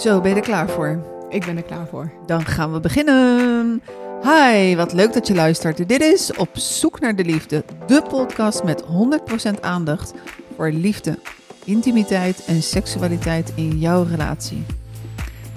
[0.00, 1.02] Zo, ben je er klaar voor?
[1.28, 2.12] Ik ben er klaar voor.
[2.26, 3.82] Dan gaan we beginnen.
[4.22, 5.88] Hi, wat leuk dat je luistert.
[5.88, 8.84] Dit is Op Zoek naar de Liefde, de podcast met
[9.56, 10.14] 100% aandacht
[10.56, 11.18] voor liefde,
[11.64, 14.62] intimiteit en seksualiteit in jouw relatie.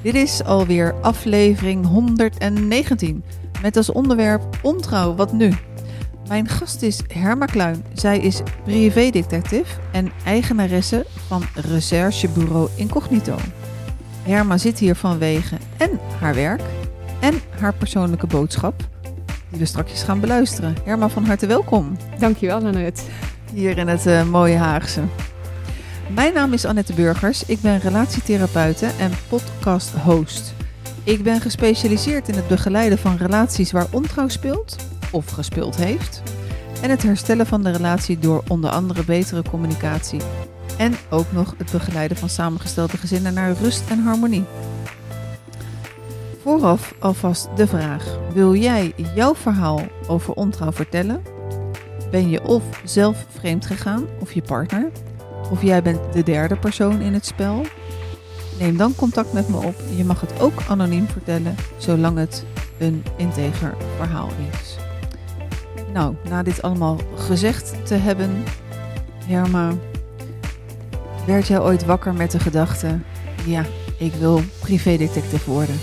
[0.02, 3.24] Dit is alweer aflevering 119
[3.62, 5.54] met als onderwerp ontrouw, wat nu?
[6.28, 7.86] Mijn gast is Herma Kluin.
[7.94, 13.36] Zij is privédetective en eigenaresse van recherchebureau Incognito.
[14.24, 16.62] Herma zit hier vanwege en haar werk
[17.20, 18.84] en haar persoonlijke boodschap,
[19.50, 20.76] die we straks gaan beluisteren.
[20.84, 21.98] Herma, van harte welkom.
[22.20, 23.02] Dankjewel, Annette.
[23.54, 25.02] Hier in het uh, mooie Haagse.
[26.14, 27.46] Mijn naam is Annette Burgers.
[27.46, 30.54] Ik ben relatietherapeute en podcast-host.
[31.04, 34.76] Ik ben gespecialiseerd in het begeleiden van relaties waar ontrouw speelt
[35.12, 36.24] of gespeeld heeft.
[36.82, 40.20] En het herstellen van de relatie door onder andere betere communicatie.
[40.78, 44.46] En ook nog het begeleiden van samengestelde gezinnen naar rust en harmonie.
[46.42, 51.24] Vooraf alvast de vraag: wil jij jouw verhaal over ontrouw vertellen?
[52.12, 54.92] Ben je of zelf vreemd gegaan of je partner?
[55.52, 57.62] Of jij bent de derde persoon in het spel?
[58.60, 59.76] Neem dan contact met me op.
[59.96, 62.46] Je mag het ook anoniem vertellen, zolang het
[62.78, 64.78] een integer verhaal is.
[65.94, 68.44] Nou, na dit allemaal gezegd te hebben,
[69.26, 69.74] Herma,
[71.26, 73.00] werd jij ooit wakker met de gedachte:
[73.46, 73.66] ja,
[73.98, 75.76] ik wil privédetective worden?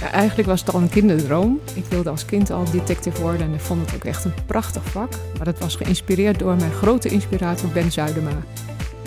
[0.00, 1.60] Ja, eigenlijk was het al een kinderdroom.
[1.74, 4.84] Ik wilde als kind al detective worden en ik vond het ook echt een prachtig
[4.84, 5.10] vak.
[5.36, 8.30] Maar dat was geïnspireerd door mijn grote inspirator Ben Zuidema.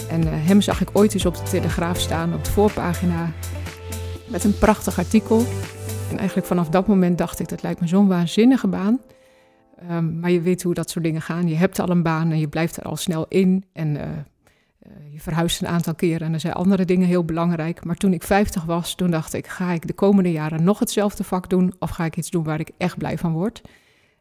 [0.10, 3.32] En uh, hem zag ik ooit eens op de Telegraaf staan op de voorpagina
[4.28, 5.44] met een prachtig artikel.
[6.12, 9.00] En eigenlijk vanaf dat moment dacht ik, dat lijkt me zo'n waanzinnige baan.
[9.92, 11.48] Um, maar je weet hoe dat soort dingen gaan.
[11.48, 13.66] Je hebt al een baan en je blijft er al snel in.
[13.74, 14.02] En uh,
[15.12, 17.86] je verhuist een aantal keren en er zijn andere dingen heel belangrijk.
[17.86, 21.24] Maar toen ik 50 was, toen dacht ik, ga ik de komende jaren nog hetzelfde
[21.24, 21.74] vak doen?
[21.80, 23.62] Of ga ik iets doen waar ik echt blij van word?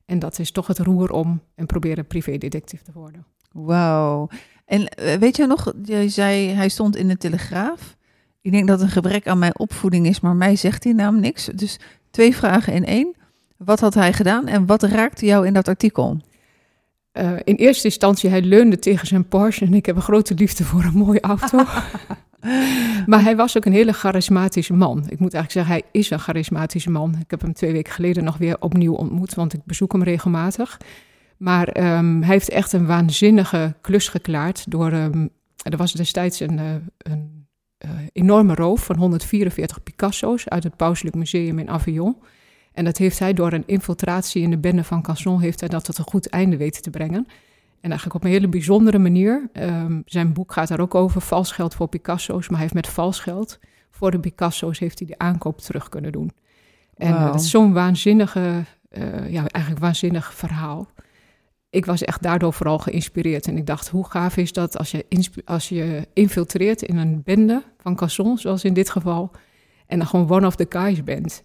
[0.05, 3.27] En dat is toch het roer om en proberen privédetective te worden.
[3.53, 4.29] Wauw.
[4.65, 4.89] En
[5.19, 7.97] weet je nog, je zei hij stond in de Telegraaf.
[8.41, 11.45] Ik denk dat een gebrek aan mijn opvoeding is, maar mij zegt die naam niks.
[11.45, 11.79] Dus
[12.11, 13.15] twee vragen in één.
[13.57, 16.21] Wat had hij gedaan en wat raakte jou in dat artikel?
[17.19, 20.65] Uh, in eerste instantie, hij leunde tegen zijn Porsche en ik heb een grote liefde
[20.65, 21.65] voor een mooie auto.
[23.07, 24.99] maar hij was ook een hele charismatische man.
[24.99, 27.17] Ik moet eigenlijk zeggen, hij is een charismatische man.
[27.21, 30.81] Ik heb hem twee weken geleden nog weer opnieuw ontmoet, want ik bezoek hem regelmatig.
[31.37, 34.93] Maar um, hij heeft echt een waanzinnige klus geklaard door...
[34.93, 35.31] Um,
[35.71, 37.47] er was destijds een, uh, een
[37.85, 42.17] uh, enorme roof van 144 Picasso's uit het Pauselijk Museum in Avignon.
[42.77, 45.85] En dat heeft hij door een infiltratie in de bende van Casson, heeft hij dat
[45.85, 47.27] tot een goed einde weten te brengen.
[47.81, 49.49] En eigenlijk op een hele bijzondere manier.
[49.53, 52.49] Um, zijn boek gaat daar ook over, vals geld voor Picasso's.
[52.49, 53.59] Maar hij heeft met vals geld
[53.91, 56.31] voor de Picasso's heeft hij de aankoop terug kunnen doen.
[56.97, 57.21] En wow.
[57.21, 60.89] uh, dat is zo'n waanzinnige, uh, ja, eigenlijk waanzinnig verhaal.
[61.71, 63.47] Ik was echt daardoor vooral geïnspireerd.
[63.47, 65.07] En ik dacht, hoe gaaf is dat als je,
[65.45, 69.31] als je infiltreert in een bende van Casson, zoals in dit geval.
[69.87, 71.45] En dan gewoon one of the guys bent.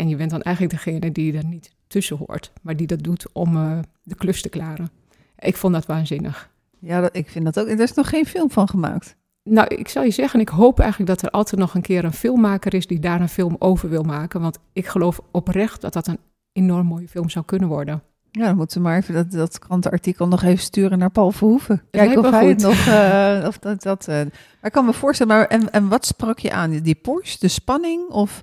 [0.00, 3.26] En je bent dan eigenlijk degene die er niet tussen hoort, maar die dat doet
[3.32, 4.90] om uh, de klus te klaren.
[5.38, 6.50] Ik vond dat waanzinnig.
[6.78, 7.68] Ja, dat, ik vind dat ook.
[7.68, 9.16] Er is nog geen film van gemaakt.
[9.42, 12.12] Nou, ik zou je zeggen, ik hoop eigenlijk dat er altijd nog een keer een
[12.12, 14.40] filmmaker is die daar een film over wil maken.
[14.40, 16.18] Want ik geloof oprecht dat dat een
[16.52, 18.02] enorm mooie film zou kunnen worden.
[18.30, 21.82] Ja, dan moeten we maar even dat, dat krantenartikel nog even sturen naar Paul Verhoeven.
[21.90, 22.86] Kijk of hij het nog...
[22.86, 24.30] Uh, of dat, dat, uh, maar
[24.62, 26.70] ik kan me voorstellen, maar en, en wat sprak je aan?
[26.70, 28.40] Die Porsche, de spanning of...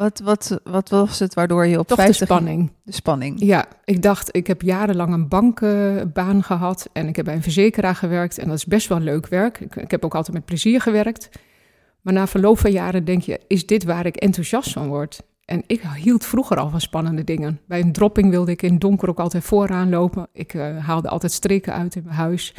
[0.00, 2.18] Wat, wat, wat was het waardoor je op Toch 50...
[2.18, 2.72] de spanning.
[2.82, 3.40] De spanning.
[3.40, 7.42] Ja, ik dacht, ik heb jarenlang een bankbaan uh, gehad en ik heb bij een
[7.42, 9.60] verzekeraar gewerkt en dat is best wel leuk werk.
[9.60, 11.28] Ik, ik heb ook altijd met plezier gewerkt.
[12.00, 15.22] Maar na verloop van jaren denk je, is dit waar ik enthousiast van word?
[15.44, 17.60] En ik hield vroeger al van spannende dingen.
[17.66, 20.28] Bij een dropping wilde ik in het donker ook altijd vooraan lopen.
[20.32, 22.54] Ik uh, haalde altijd streken uit in mijn huis.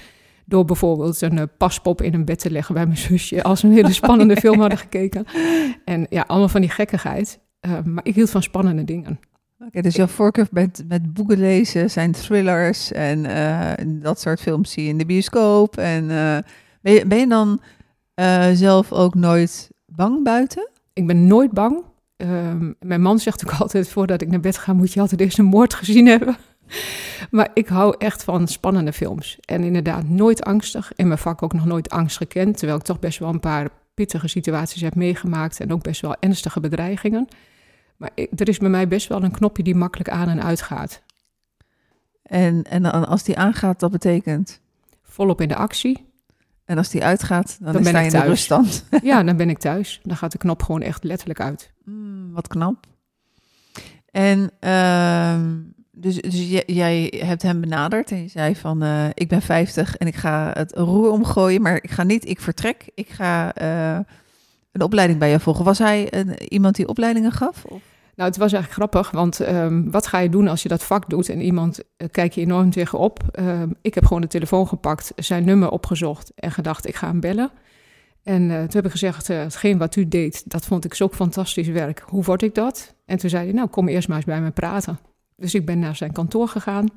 [0.52, 3.44] Door bijvoorbeeld een uh, paspop in een bed te leggen bij mijn zusje.
[3.44, 5.26] Als we een hele spannende film hadden gekeken.
[5.86, 7.40] En ja, allemaal van die gekkigheid.
[7.62, 9.20] Uh, maar ik hield van spannende dingen.
[9.60, 13.72] Oké, okay, dus jouw voorkeur met, met boeken lezen zijn thrillers en uh,
[14.02, 15.78] dat soort films zie je in de bioscoop.
[15.78, 16.08] En
[16.82, 17.60] ben je, ben, je, dan
[18.56, 20.70] zelf ook nooit bang buiten?
[20.94, 21.84] Ik ben nooit bang.
[22.18, 25.38] Um, mijn man zegt ook altijd, voordat ik naar bed ga, moet je altijd eerst
[25.38, 26.38] een moord gezien hebben.
[27.32, 29.38] Maar ik hou echt van spannende films.
[29.46, 30.92] En inderdaad, nooit angstig.
[30.96, 32.58] In mijn vak ook nog nooit angst gekend.
[32.58, 35.60] Terwijl ik toch best wel een paar pittige situaties heb meegemaakt.
[35.60, 37.28] En ook best wel ernstige bedreigingen.
[37.98, 40.62] Maar ik, er is bij mij best wel een knopje die makkelijk aan en uit
[40.62, 41.02] gaat.
[42.24, 44.62] En, en als die aangaat, dat betekent?
[45.04, 46.10] Volop in de actie.
[46.66, 48.28] En als die uitgaat, dan, ben ik in de thuis.
[48.28, 48.86] ruststand.
[49.04, 50.00] Ja, dan ben ik thuis.
[50.04, 51.72] Dan gaat de knop gewoon echt letterlijk uit.
[51.84, 52.88] Mm, wat knap.
[54.12, 55.58] En ehm,
[55.92, 60.08] dus, dus jij, hebt hem benaderd en je zei van eh, ik ben 50 en
[60.08, 62.90] ik ga het roer omgooien, maar ik ga niet, ik vertrek.
[62.94, 64.00] Ik ga eh,
[64.72, 65.66] een opleiding bij je volgen.
[65.66, 67.66] Was hij een, iemand die opleidingen gaf?
[67.66, 67.82] Of?
[68.16, 71.10] Nou, het was eigenlijk grappig, want ehm, wat ga je doen als je dat vak
[71.10, 73.20] doet en iemand uh, kijkt je enorm tegenop?
[73.40, 77.20] Uh, ik heb gewoon de telefoon gepakt, zijn nummer opgezocht en gedacht, ik ga hem
[77.20, 77.52] bellen.
[78.24, 81.08] En uh, toen heb ik gezegd, uh, hetgeen wat u deed, dat vond ik zo
[81.08, 82.04] fantastisch werk.
[82.06, 82.96] Hoe word ik dat?
[83.06, 85.00] En toen zei hij, nou, kom eerst maar eens bij me praten.
[85.42, 86.88] Dus ik ben naar zijn kantoor gegaan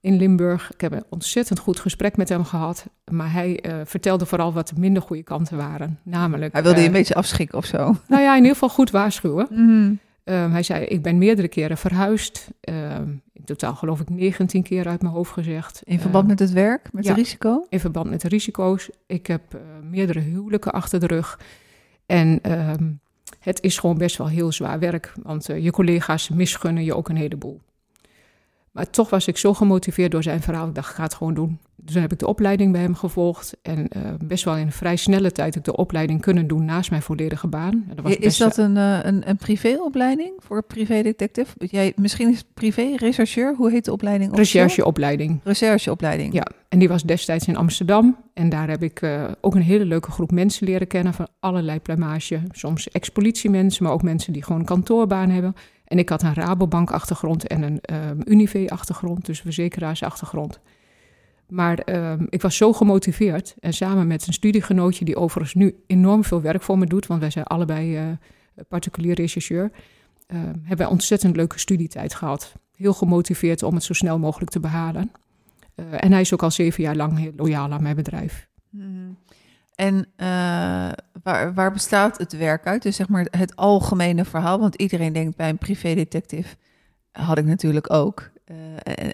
[0.00, 0.72] in Limburg.
[0.72, 2.86] Ik heb een ontzettend goed gesprek met hem gehad.
[3.10, 5.98] Maar hij uh, vertelde vooral wat de minder goede kanten waren.
[6.02, 6.52] Namelijk...
[6.52, 7.96] Hij wilde je een beetje afschikken of zo?
[8.08, 9.46] Nou ja, in ieder geval goed waarschuwen.
[9.64, 9.98] Mm.
[10.24, 12.48] Um, hij zei, ik ben meerdere keren verhuisd.
[12.60, 15.82] Um, in totaal geloof ik 19 keer uit mijn hoofd gezegd.
[15.84, 17.66] In verband um, met het werk, met ja, het risico?
[17.68, 18.90] In verband met de risico's.
[19.06, 19.60] Ik heb uh,
[19.90, 21.40] meerdere huwelijken achter de rug.
[22.06, 22.40] En
[23.40, 25.12] het is gewoon best wel heel zwaar werk.
[25.22, 27.60] Want uh, je collega's misgunnen je ook een heleboel.
[28.74, 30.68] Maar toch was ik zo gemotiveerd door zijn verhaal.
[30.68, 31.58] Ik dacht, ik ga het gewoon doen.
[31.76, 33.56] Dus toen heb ik de opleiding bij hem gevolgd.
[33.62, 36.64] En uh, best wel in een vrij snelle tijd heb ik de opleiding kunnen doen
[36.64, 37.84] naast mijn volledige baan.
[37.94, 41.54] Dat was is dat een, uh, een, een privéopleiding voor privédetective?
[41.58, 43.54] Jij, misschien is het privé-rechercheur?
[43.56, 44.36] Hoe heet de opleiding?
[44.36, 45.40] Rechercheopleiding.
[45.44, 46.32] Rechercheopleiding.
[46.32, 48.16] Ja, en die was destijds in Amsterdam.
[48.32, 51.80] En daar heb ik uh, ook een hele leuke groep mensen leren kennen van allerlei
[51.80, 52.42] plumage.
[52.50, 55.54] Soms ex-politiemensen, maar ook mensen die gewoon een kantoorbaan hebben.
[55.84, 60.60] En ik had een Rabobank-achtergrond en een um, Unive-achtergrond, dus verzekeraars-achtergrond.
[61.48, 66.24] Maar um, ik was zo gemotiveerd en samen met een studiegenootje, die overigens nu enorm
[66.24, 68.08] veel werk voor me doet, want wij zijn allebei uh,
[68.68, 72.52] particulier rechercheur, uh, hebben wij ontzettend leuke studietijd gehad.
[72.76, 75.10] Heel gemotiveerd om het zo snel mogelijk te behalen.
[75.76, 78.48] Uh, en hij is ook al zeven jaar lang heel loyaal aan mijn bedrijf.
[78.70, 79.16] Mm.
[79.74, 80.90] En uh,
[81.22, 82.82] waar, waar, bestaat het werk uit?
[82.82, 84.58] Dus zeg maar het algemene verhaal.
[84.58, 86.56] Want iedereen denkt bij een privédetective,
[87.12, 88.30] had ik natuurlijk ook.
[88.46, 88.56] Uh,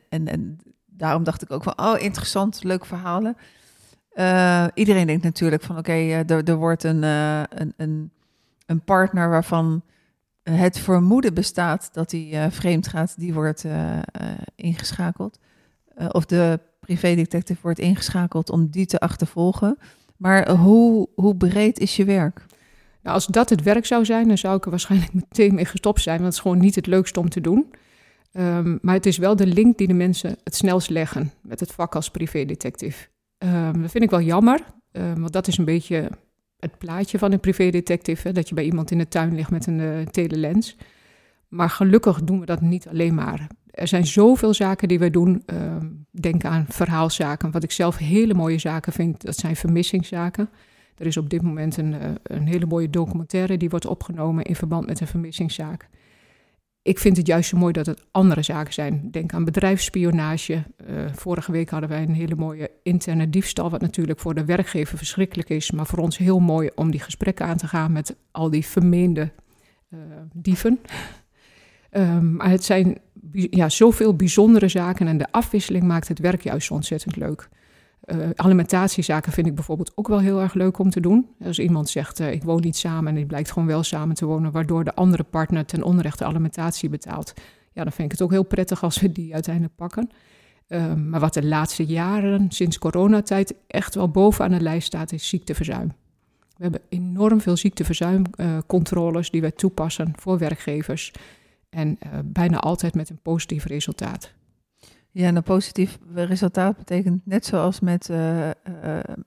[0.09, 3.37] en, en, daarom dacht ik ook van, oh interessant, leuk verhalen.
[4.15, 8.11] Uh, iedereen denkt natuurlijk van, oké, er, er wordt een, een, een,
[8.67, 9.83] een, partner waarvan
[10.43, 13.65] het vermoeden bestaat dat hij vreemd gaat, die wordt
[14.55, 15.39] ingeschakeld.
[16.09, 19.79] of de privédetective wordt ingeschakeld om die te achtervolgen.
[20.21, 22.47] Maar hoe, hoe breed is je werk?
[23.03, 26.01] Nou, als dat het werk zou zijn, dan zou ik er waarschijnlijk meteen mee gestopt
[26.01, 26.15] zijn.
[26.17, 27.73] Want het is gewoon niet het leukste om te doen.
[28.33, 31.73] Um, maar het is wel de link die de mensen het snelst leggen met het
[31.73, 33.09] vak als privédetective.
[33.39, 34.61] Um, dat vind ik wel jammer,
[34.93, 36.11] um, want dat is een beetje
[36.59, 38.29] het plaatje van een privédetective.
[38.29, 40.77] Hè, dat je bij iemand in de tuin ligt met een uh, telelens.
[41.49, 43.47] Maar gelukkig doen we dat niet alleen maar.
[43.71, 45.43] Er zijn zoveel zaken die we doen.
[45.47, 45.77] Uh,
[46.11, 47.51] denk aan verhaalzaken.
[47.51, 50.49] Wat ik zelf hele mooie zaken vind, dat zijn vermissingszaken.
[50.97, 54.57] Er is op dit moment een, uh, een hele mooie documentaire die wordt opgenomen in
[54.57, 55.89] verband met een vermissingszaak.
[56.83, 59.09] Ik vind het juist zo mooi dat het andere zaken zijn.
[59.11, 60.53] Denk aan bedrijfsspionage.
[60.53, 64.99] Uh, vorige week hadden wij een hele mooie interne diefstal, wat natuurlijk voor de werkgever
[64.99, 68.51] verschrikkelijk is, maar voor ons heel mooi om die gesprekken aan te gaan met al
[68.51, 69.31] die vermeende
[69.91, 70.01] uh,
[70.33, 70.81] dieven.
[71.93, 72.99] Um, maar het zijn
[73.33, 77.49] ja, zoveel bijzondere zaken en de afwisseling maakt het werk juist ontzettend leuk.
[78.05, 81.29] Uh, alimentatiezaken vind ik bijvoorbeeld ook wel heel erg leuk om te doen.
[81.45, 84.25] Als iemand zegt, uh, ik woon niet samen en die blijkt gewoon wel samen te
[84.27, 87.33] wonen, waardoor de andere partner ten onrechte alimentatie betaalt.
[87.73, 90.11] Ja, dan vind ik het ook heel prettig als we die uiteindelijk pakken.
[90.69, 95.29] Uh, maar wat de laatste jaren, sinds coronatijd, echt wel bovenaan de lijst staat, is
[95.29, 95.93] ziekteverzuim.
[96.57, 101.13] We hebben enorm veel ziekteverzuimcontroles die wij toepassen voor werkgevers.
[101.71, 104.33] En uh, bijna altijd met een positief resultaat.
[105.11, 108.53] Ja, en een positief resultaat betekent net zoals met, uh, uh,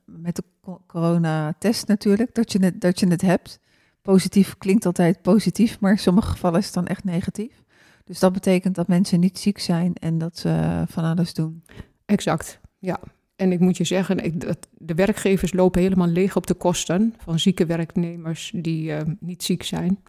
[0.05, 0.43] met de
[0.87, 3.59] coronatest natuurlijk, dat je, het, dat je het hebt.
[4.01, 7.63] Positief klinkt altijd positief, maar in sommige gevallen is het dan echt negatief.
[8.03, 11.63] Dus dat betekent dat mensen niet ziek zijn en dat ze van alles doen.
[12.05, 12.99] Exact, ja.
[13.35, 17.13] En ik moet je zeggen, ik, dat de werkgevers lopen helemaal leeg op de kosten
[17.17, 20.03] van zieke werknemers die uh, niet ziek zijn.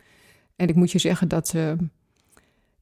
[0.57, 1.55] En ik moet je zeggen dat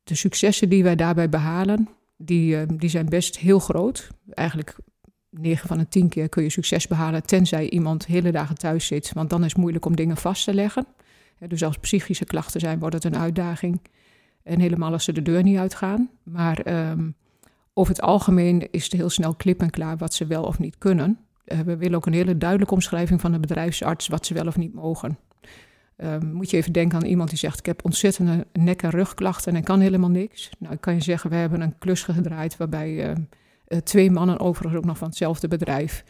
[0.05, 4.09] de successen die wij daarbij behalen, die, uh, die zijn best heel groot.
[4.31, 4.77] Eigenlijk
[5.31, 9.13] 9 van de 10 keer kun je succes behalen, tenzij iemand hele dagen thuis zit.
[9.13, 10.87] Want dan is het moeilijk om dingen vast te leggen.
[11.49, 13.81] Dus als psychische klachten zijn, wordt het een uitdaging.
[14.43, 16.11] En helemaal als ze de deur niet uitgaan.
[16.23, 17.15] Maar um,
[17.75, 20.79] over het algemeen is het heel snel klip en klaar wat ze wel of niet
[20.79, 21.19] kunnen.
[21.45, 24.57] Uh, we willen ook een hele duidelijke omschrijving van de bedrijfsarts wat ze wel of
[24.57, 25.19] niet mogen.
[26.05, 29.57] Um, moet je even denken aan iemand die zegt: Ik heb ontzettende nek- en rugklachten
[29.57, 30.51] en kan helemaal niks.
[30.59, 33.17] Nou, ik kan je zeggen: We hebben een klus gedraaid waarbij uh,
[33.69, 36.05] uh, twee mannen, overigens ook nog van hetzelfde bedrijf,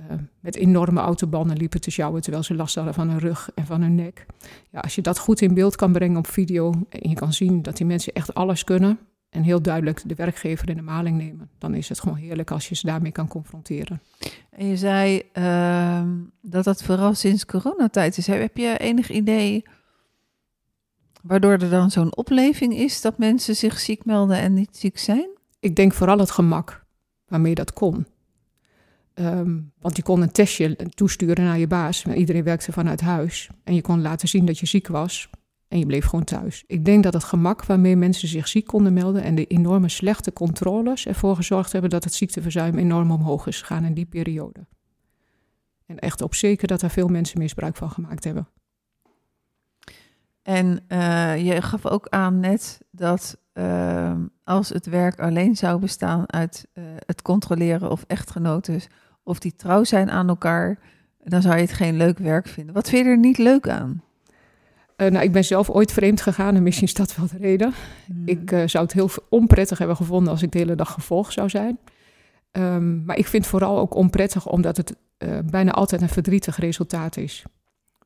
[0.00, 0.06] uh,
[0.40, 3.82] met enorme autobanden liepen te sjouwen terwijl ze last hadden van hun rug en van
[3.82, 4.26] hun nek.
[4.70, 7.62] Ja, als je dat goed in beeld kan brengen op video en je kan zien
[7.62, 8.98] dat die mensen echt alles kunnen
[9.36, 12.68] en heel duidelijk de werkgever in de maling nemen, dan is het gewoon heerlijk als
[12.68, 14.02] je ze daarmee kan confronteren.
[14.50, 16.02] En je zei uh,
[16.40, 18.26] dat dat vooral sinds coronatijd is.
[18.26, 19.64] Heb je enig idee
[21.22, 25.28] waardoor er dan zo'n opleving is dat mensen zich ziek melden en niet ziek zijn?
[25.60, 26.84] Ik denk vooral het gemak
[27.26, 28.06] waarmee dat kon.
[29.14, 32.04] Ehm, want je kon een testje toesturen naar je baas.
[32.04, 33.50] Iedereen werkte vanuit huis.
[33.64, 35.30] En je kon laten zien dat je ziek was.
[35.68, 36.64] En je bleef gewoon thuis.
[36.66, 39.22] Ik denk dat het gemak waarmee mensen zich ziek konden melden.
[39.22, 43.84] en de enorme slechte controles ervoor gezorgd hebben dat het ziekteverzuim enorm omhoog is gegaan
[43.84, 44.66] in die periode.
[45.86, 48.48] En echt op zeker dat er veel mensen misbruik van gemaakt hebben.
[50.42, 56.32] En uh, je gaf ook aan net dat uh, als het werk alleen zou bestaan
[56.32, 58.80] uit uh, het controleren of echtgenoten
[59.22, 60.78] of die trouw zijn aan elkaar,
[61.24, 62.74] dan zou je het geen leuk werk vinden.
[62.74, 64.02] Wat vind je er niet leuk aan?
[64.96, 67.72] Uh, nou, ik ben zelf ooit vreemd gegaan en misschien is dat wel de reden.
[68.06, 68.22] Hmm.
[68.24, 71.48] Ik uh, zou het heel onprettig hebben gevonden als ik de hele dag gevolgd zou
[71.48, 71.78] zijn.
[72.52, 76.56] Um, maar ik vind het vooral ook onprettig omdat het uh, bijna altijd een verdrietig
[76.56, 77.44] resultaat is.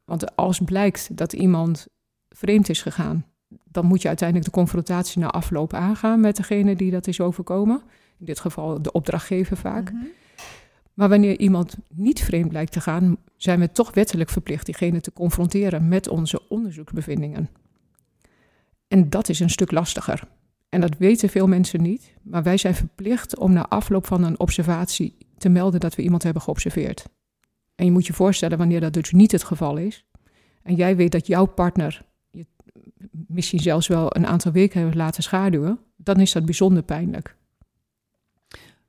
[0.04, 1.86] Want als blijkt dat iemand
[2.28, 3.24] vreemd is gegaan,
[3.64, 7.82] dan moet je uiteindelijk de confrontatie na afloop aangaan met degene die dat is overkomen.
[8.18, 9.92] In dit geval de opdrachtgever vaak.
[9.92, 10.08] Mm -hmm.
[11.00, 15.12] Maar wanneer iemand niet vreemd blijkt te gaan, zijn we toch wettelijk verplicht diegene te
[15.12, 17.50] confronteren met onze onderzoeksbevindingen.
[18.88, 20.22] En dat is een stuk lastiger.
[20.68, 24.40] En dat weten veel mensen niet, maar wij zijn verplicht om na afloop van een
[24.40, 27.04] observatie te melden dat we iemand hebben geobserveerd.
[27.74, 30.04] En je moet je voorstellen wanneer dat dus niet het geval is.
[30.62, 32.46] En jij weet dat jouw partner je
[33.26, 37.38] misschien zelfs wel een aantal weken heeft laten schaduwen, dan is dat bijzonder pijnlijk.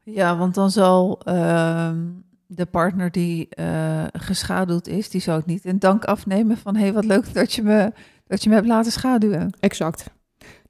[0.03, 1.91] Ja, want dan zal uh,
[2.47, 6.81] de partner die uh, geschaduwd is, die zou het niet in dank afnemen van hé,
[6.81, 7.91] hey, wat leuk dat je, me,
[8.27, 9.53] dat je me hebt laten schaduwen.
[9.59, 10.05] Exact.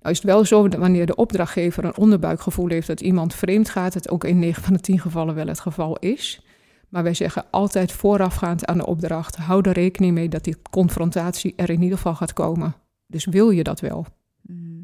[0.02, 3.70] Nou is het wel zo dat wanneer de opdrachtgever een onderbuikgevoel heeft dat iemand vreemd
[3.70, 6.46] gaat, het ook in 9 van de 10 gevallen wel het geval is.
[6.90, 11.54] Maar wij zeggen altijd voorafgaand aan de opdracht, hou er rekening mee dat die confrontatie
[11.56, 12.76] er in ieder geval gaat komen.
[13.08, 14.06] Dus wil je dat wel?
[14.42, 14.81] Mm.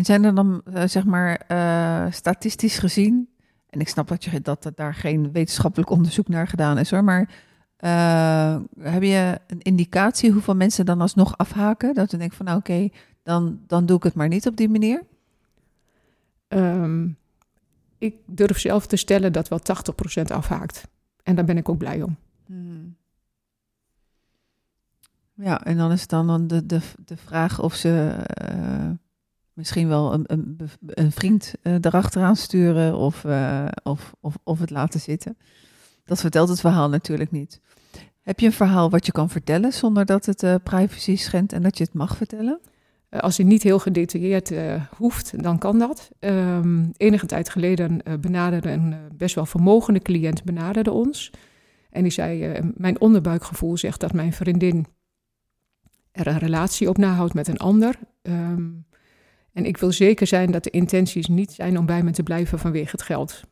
[0.00, 3.28] En zijn er dan, uh, zeg maar, uh, statistisch gezien,
[3.68, 7.04] en ik snap dat, je, dat er daar geen wetenschappelijk onderzoek naar gedaan is hoor,
[7.04, 7.30] maar
[7.84, 11.94] uh, heb je een indicatie hoeveel mensen dan alsnog afhaken?
[11.94, 12.92] Dat we denken van nou oké, okay,
[13.22, 15.02] dan, dan doe ik het maar niet op die manier?
[16.48, 17.16] Um,
[17.98, 19.60] ik durf zelf te stellen dat wel
[20.20, 20.88] 80% afhaakt.
[21.22, 22.16] En daar ben ik ook blij om.
[22.46, 22.96] Hmm.
[25.34, 28.16] Ja, en dan is het dan de, de, de vraag of ze
[28.52, 28.90] uh,
[29.60, 34.70] misschien wel een, een, een vriend uh, erachteraan sturen of, uh, of, of, of het
[34.70, 35.36] laten zitten.
[36.04, 37.60] Dat vertelt het verhaal natuurlijk niet.
[38.20, 41.78] Heb je een verhaal wat je kan vertellen zonder dat het privacy schendt en dat
[41.78, 42.60] je het mag vertellen?
[43.10, 44.52] als hij niet heel gedetailleerd
[44.96, 46.10] hoeft, dan kan dat.
[46.20, 51.30] Um, enige tijd geleden benaderde een best wel vermogende cliënt benaderde ons.
[51.90, 54.86] En die zei, mijn onderbuikgevoel zegt dat mijn vriendin
[56.12, 57.98] er een relatie op nahoudt met een ander.
[58.22, 58.86] Um,
[59.60, 62.58] en ik wil zeker zijn dat de intenties niet zijn om bij me te blijven
[62.58, 63.42] vanwege het geld.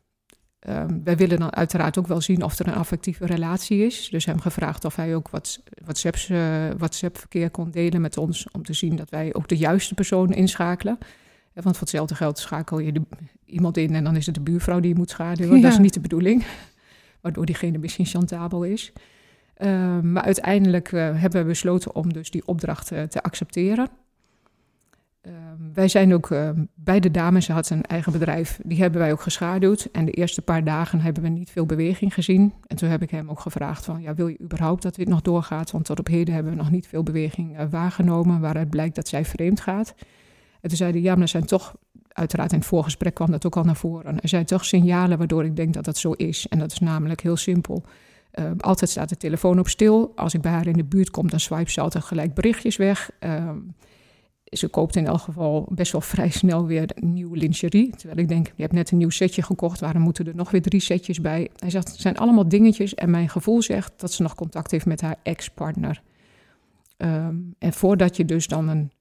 [0.67, 4.09] Um, wij willen dan uiteraard ook wel zien of er een affectieve relatie is.
[4.09, 8.47] Dus hem gevraagd of hij ook wat WhatsApp-verkeer WhatsApp kon delen met ons.
[8.51, 10.97] Om te zien dat wij ook de juiste persoon inschakelen.
[11.53, 13.01] Want voor hetzelfde geld schakel je de,
[13.45, 15.55] iemand in en dan is het de buurvrouw die je moet schaduwen.
[15.55, 15.61] Ja.
[15.61, 16.45] Dat is niet de bedoeling.
[17.21, 18.93] Waardoor diegene misschien chantabel is.
[19.57, 23.89] Uh, maar uiteindelijk uh, hebben we besloten om dus die opdracht uh, te accepteren.
[25.27, 25.33] Uh,
[25.73, 29.11] wij zijn ook uh, bij de dames, ze had een eigen bedrijf, die hebben wij
[29.11, 29.89] ook geschaduwd.
[29.91, 32.53] En de eerste paar dagen hebben we niet veel beweging gezien.
[32.67, 35.21] En toen heb ik hem ook gevraagd van, ja, wil je überhaupt dat dit nog
[35.21, 35.71] doorgaat?
[35.71, 39.07] Want tot op heden hebben we nog niet veel beweging uh, waargenomen, waaruit blijkt dat
[39.07, 39.93] zij vreemd gaat.
[40.61, 41.75] En toen zei hij, ja, maar er zijn toch,
[42.07, 44.19] uiteraard in het voorgesprek kwam dat ook al naar voren.
[44.19, 46.47] Er zijn toch signalen waardoor ik denk dat dat zo is.
[46.47, 47.83] En dat is namelijk heel simpel.
[48.33, 50.11] Uh, altijd staat de telefoon op stil.
[50.15, 53.11] Als ik bij haar in de buurt kom, dan swipe ze altijd gelijk berichtjes weg.
[54.51, 57.95] Ze koopt in elk geval best wel vrij snel weer nieuwe lingerie.
[57.95, 60.61] Terwijl ik denk, je hebt net een nieuw setje gekocht, waarom moeten er nog weer
[60.61, 61.49] drie setjes bij?
[61.55, 64.85] Hij zegt, het zijn allemaal dingetjes en mijn gevoel zegt dat ze nog contact heeft
[64.85, 66.01] met haar ex-partner.
[66.97, 68.91] Um, en voordat je dus dan een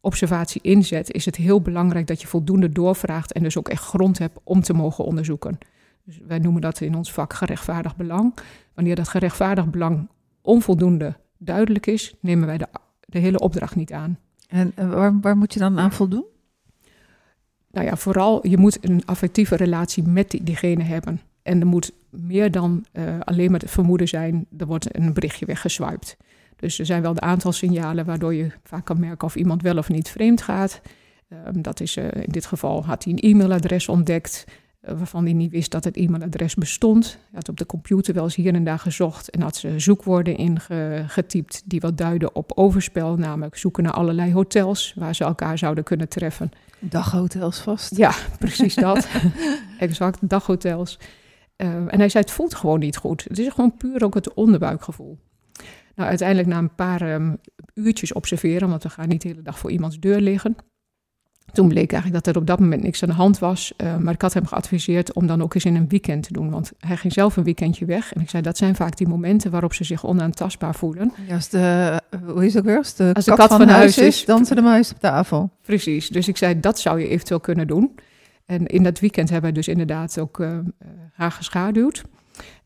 [0.00, 4.18] observatie inzet, is het heel belangrijk dat je voldoende doorvraagt en dus ook echt grond
[4.18, 5.58] hebt om te mogen onderzoeken.
[6.04, 8.34] Dus wij noemen dat in ons vak gerechtvaardigd belang.
[8.74, 10.08] Wanneer dat gerechtvaardigd belang
[10.42, 12.66] onvoldoende duidelijk is, nemen wij de,
[13.00, 14.18] de hele opdracht niet aan.
[14.50, 16.24] En waar, waar moet je dan aan voldoen?
[17.70, 21.20] Nou ja, vooral je moet een affectieve relatie met die, diegene hebben.
[21.42, 25.46] En er moet meer dan uh, alleen maar het vermoeden zijn, er wordt een berichtje
[25.46, 26.16] weggeswiped.
[26.56, 29.76] Dus er zijn wel een aantal signalen waardoor je vaak kan merken of iemand wel
[29.78, 30.80] of niet vreemd gaat.
[31.28, 34.44] Ehm, dat is uh, in dit geval had hij een e-mailadres ontdekt.
[34.80, 37.06] Eh, waarvan hij niet wist dat het e-mailadres bestond.
[37.06, 40.36] Hij had op de computer wel eens hier en daar gezocht en had ze zoekwoorden
[40.36, 45.84] ingetypt die wat duiden op overspel, namelijk zoeken naar allerlei hotels waar ze elkaar zouden
[45.84, 46.50] kunnen treffen.
[46.78, 47.96] Daghotels vast.
[47.96, 49.08] Ja, precies dat.
[49.78, 50.98] exact, daghotels.
[51.56, 53.24] Uh, en hij zei, het voelt gewoon niet goed.
[53.24, 55.18] Het is gewoon puur ook het onderbuikgevoel.
[55.94, 57.38] Nou, uiteindelijk na een paar um,
[57.74, 60.56] uurtjes observeren, want we gaan niet de hele dag voor iemands deur liggen,
[61.52, 63.72] toen bleek eigenlijk dat er op dat moment niks aan de hand was.
[63.76, 66.50] Uh, maar ik had hem geadviseerd om dan ook eens in een weekend te doen.
[66.50, 68.12] Want hij ging zelf een weekendje weg.
[68.12, 71.12] En ik zei, dat zijn vaak die momenten waarop ze zich onaantastbaar voelen.
[71.26, 72.78] Ja, als de, hoe is het ook weer?
[72.78, 75.50] Als de, als kat, de kat van, huis is, dansen de muis op tafel.
[75.62, 77.94] Precies, dus ik zei, dat zou je eventueel kunnen doen.
[78.46, 80.58] En in dat weekend hebben we dus inderdaad ook uh,
[81.12, 82.04] haar geschaduwd.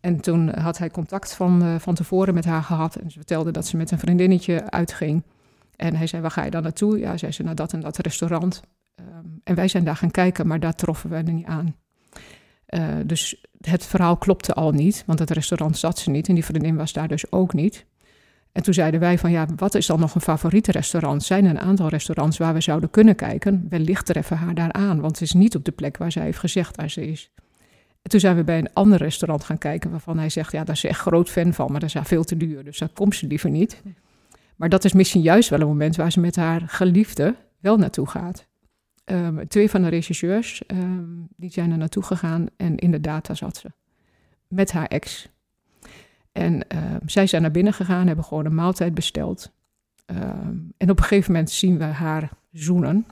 [0.01, 2.97] En toen had hij contact van, uh, van tevoren met haar gehad.
[2.97, 5.23] En ze vertelde dat ze met een vriendinnetje uitging.
[5.77, 6.99] En hij zei, waar ga je dan naartoe?
[6.99, 8.63] Ja, zei ze, naar dat en dat restaurant.
[9.01, 11.77] Um, en wij zijn daar gaan kijken, maar daar troffen we er niet aan.
[12.69, 16.45] Uh, dus het verhaal klopte al niet, want het restaurant zat ze niet en die
[16.45, 17.87] vriendin was daar dus ook niet.
[18.53, 21.23] En toen zeiden wij van ja, wat is dan nog een favoriete restaurant?
[21.23, 23.67] Zijn er een aantal restaurants waar we zouden kunnen kijken?
[23.69, 26.39] Wellicht treffen haar daar aan, want het is niet op de plek waar zij heeft
[26.39, 27.31] gezegd waar ze is.
[28.03, 30.75] En toen zijn we bij een ander restaurant gaan kijken waarvan hij zegt, ja, daar
[30.75, 32.89] is ze echt groot fan van, maar dat is haar veel te duur, dus daar
[32.89, 33.83] komt ze liever niet.
[34.57, 38.09] Maar dat is misschien juist wel een moment waar ze met haar geliefde wel naartoe
[38.09, 38.47] gaat.
[39.05, 43.35] Um, twee van de regisseurs, um, die zijn er naartoe gegaan en in de data
[43.35, 43.73] zat ze.
[44.49, 45.29] Met haar ex.
[46.33, 49.53] En um, zij zijn naar binnen gegaan, hebben gewoon een maaltijd besteld.
[50.77, 53.07] en op een gegeven moment zien we haar zoenen.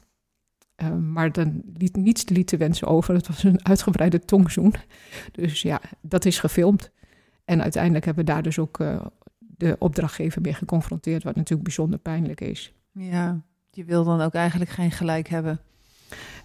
[1.12, 3.14] maar dan liet niets liet te wensen over.
[3.14, 4.74] Het was een uitgebreide tongzoen.
[5.32, 6.90] Dus ja, dat is gefilmd.
[7.44, 9.04] En uiteindelijk hebben we daar dus ook uh,
[9.38, 12.72] de opdrachtgever mee geconfronteerd, wat natuurlijk bijzonder pijnlijk is.
[12.92, 15.60] Ja, je wil dan ook eigenlijk geen gelijk hebben.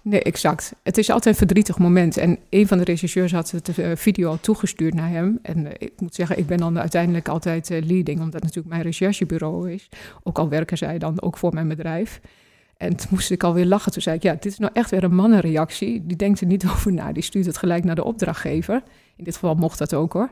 [0.01, 0.73] Nee, exact.
[0.83, 2.17] Het is altijd een verdrietig moment.
[2.17, 5.39] En een van de regisseurs had de eh, video al toegestuurd naar hem.
[5.41, 8.69] En uh, ik moet zeggen, ik ben dan uiteindelijk altijd uh, leading, omdat het natuurlijk
[8.69, 9.89] mijn recherchebureau is.
[10.23, 12.19] Ook al werken zij dan ook voor mijn bedrijf.
[12.77, 13.91] En toen moest ik alweer lachen.
[13.91, 16.05] Toen zei ik, ja, dit is nou echt weer een mannenreactie.
[16.05, 17.11] Die denkt er niet over na.
[17.11, 18.83] Die stuurt het gelijk naar de opdrachtgever.
[19.15, 20.31] In dit geval mocht dat ook hoor.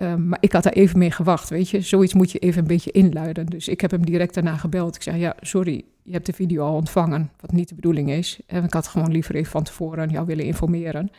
[0.00, 1.80] Um, maar ik had daar even mee gewacht, weet je.
[1.80, 3.46] Zoiets moet je even een beetje inluiden.
[3.46, 4.94] Dus ik heb hem direct daarna gebeld.
[4.94, 8.40] Ik zei, ja, sorry, je hebt de video al ontvangen, wat niet de bedoeling is.
[8.46, 11.10] En ik had gewoon liever even van tevoren jou willen informeren.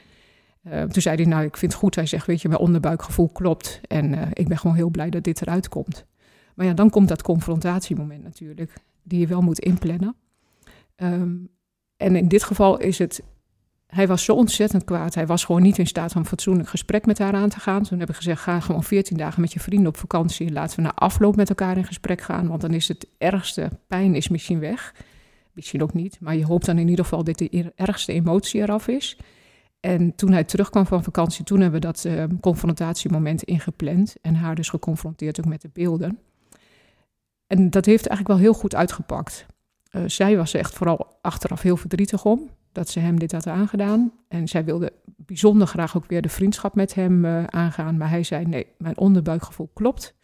[0.67, 1.95] Uh, toen zei hij, nou, ik vind het goed.
[1.95, 3.81] Hij zegt, weet je, mijn onderbuikgevoel klopt.
[3.87, 6.05] En uh, ik ben gewoon heel blij dat dit eruit komt.
[6.55, 10.15] Maar ja, dan komt dat confrontatiemoment natuurlijk, die je wel moet inplannen.
[10.95, 11.49] Um,
[11.97, 13.23] en in dit geval is het
[13.93, 15.15] hij was zo ontzettend kwaad.
[15.15, 17.83] Hij was gewoon niet in staat om een fatsoenlijk gesprek met haar aan te gaan.
[17.83, 20.51] Toen heb ik gezegd: ga gewoon 14 dagen met je vrienden op vakantie.
[20.51, 22.47] Laten we na afloop met elkaar in gesprek gaan.
[22.47, 24.95] Want dan is het ergste pijn is misschien weg.
[25.51, 26.17] Misschien ook niet.
[26.19, 29.17] Maar je hoopt dan in ieder geval dat de ergste emotie eraf is.
[29.79, 34.15] En toen hij terugkwam van vakantie, toen hebben we dat uh, confrontatiemoment ingepland.
[34.21, 36.19] En haar dus geconfronteerd ook met de beelden.
[37.47, 39.45] En dat heeft eigenlijk wel heel goed uitgepakt.
[39.91, 44.11] Uh, zij was echt vooral achteraf heel verdrietig om dat ze hem dit had aangedaan.
[44.27, 47.97] En zij wilde bijzonder graag ook weer de vriendschap met hem uh, aangaan.
[47.97, 50.15] Maar hij zei: Nee, mijn onderbuikgevoel klopt.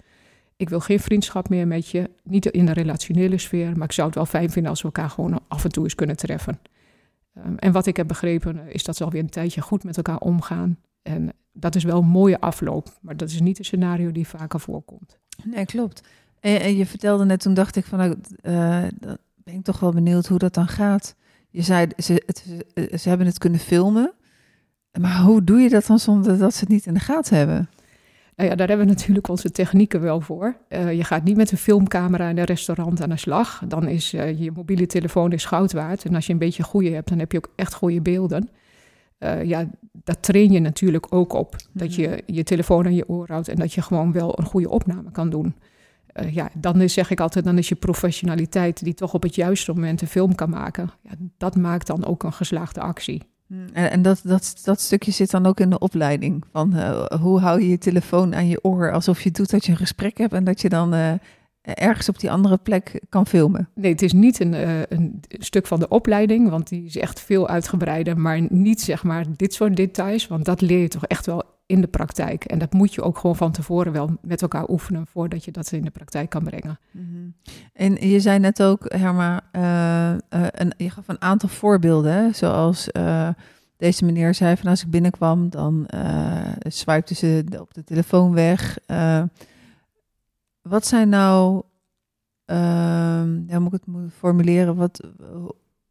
[0.56, 2.10] Ik wil geen vriendschap meer met je.
[2.24, 3.78] Niet in de relationele sfeer.
[3.78, 5.96] Maar ik zou het wel fijn vinden als we elkaar gewoon af en toe eens
[5.96, 6.60] kunnen treffen.
[7.38, 10.18] Um, en wat ik heb begrepen is dat ze alweer een tijdje goed met elkaar
[10.18, 10.78] omgaan.
[11.02, 12.98] En dat is wel een mooie afloop.
[13.02, 15.20] Maar dat is niet een scenario die vaker voorkomt.
[15.44, 16.08] Nee, klopt.
[16.40, 18.84] En, je vertelde net, toen dacht ik van, nou, uh,
[19.36, 21.16] ben ik toch wel benieuwd hoe dat dan gaat.
[21.50, 22.46] Je zei, ze, het,
[23.02, 24.14] ze hebben het kunnen filmen.
[25.00, 27.70] Maar hoe doe je dat dan zonder dat ze het niet in de gaten hebben?
[28.36, 30.56] Nou ja, daar hebben we natuurlijk onze technieken wel voor.
[30.70, 33.62] Uh, je gaat niet met een filmcamera in een restaurant aan de slag.
[33.68, 36.06] Dan is uh, je mobiele telefoon is goud waard.
[36.06, 38.50] En als je een beetje goede hebt, dan heb je ook echt goede beelden.
[39.20, 41.56] Uh, ja, dat train je natuurlijk ook op.
[41.72, 42.20] Dat je mhm.
[42.26, 45.30] je telefoon aan je oor houdt en dat je gewoon wel een goede opname kan
[45.30, 45.56] doen
[46.24, 49.36] uh, ja, dan is, zeg ik altijd, dan is je professionaliteit die toch op het
[49.36, 50.90] juiste moment een film kan maken.
[51.04, 53.22] Ja, dat maakt dan ook een geslaagde actie.
[53.48, 56.44] Hmm, en, en dat, dat, dat stukje zit dan ook in de opleiding.
[56.52, 59.72] Van uh, hoe hou je je telefoon aan je oor alsof je doet dat je
[59.72, 61.12] een gesprek hebt en dat je dan uh,
[61.62, 63.70] ergens op die andere plek kan filmen?
[63.76, 67.20] Nee, het is niet een, uh, een stuk van de opleiding, want die is echt
[67.20, 71.26] veel uitgebreider, maar niet zeg maar dit soort details, want dat leer je toch echt
[71.26, 72.44] wel in de praktijk.
[72.44, 75.72] En dat moet je ook gewoon van tevoren wel met elkaar oefenen voordat je dat
[75.72, 76.80] in de praktijk kan brengen.
[76.92, 77.34] -hmm.
[77.74, 80.14] En je zei net ook, Herma, uh,
[80.52, 83.30] een, je gaf een aantal voorbeelden, zoals uh,
[83.78, 85.88] Deze meneer zei van als ik binnenkwam, dan
[86.68, 88.78] swipte ze op de telefoon weg.
[90.62, 91.62] Wat zijn nou,
[92.46, 92.58] uh,
[93.48, 95.04] ja, moet ik het formuleren, wat,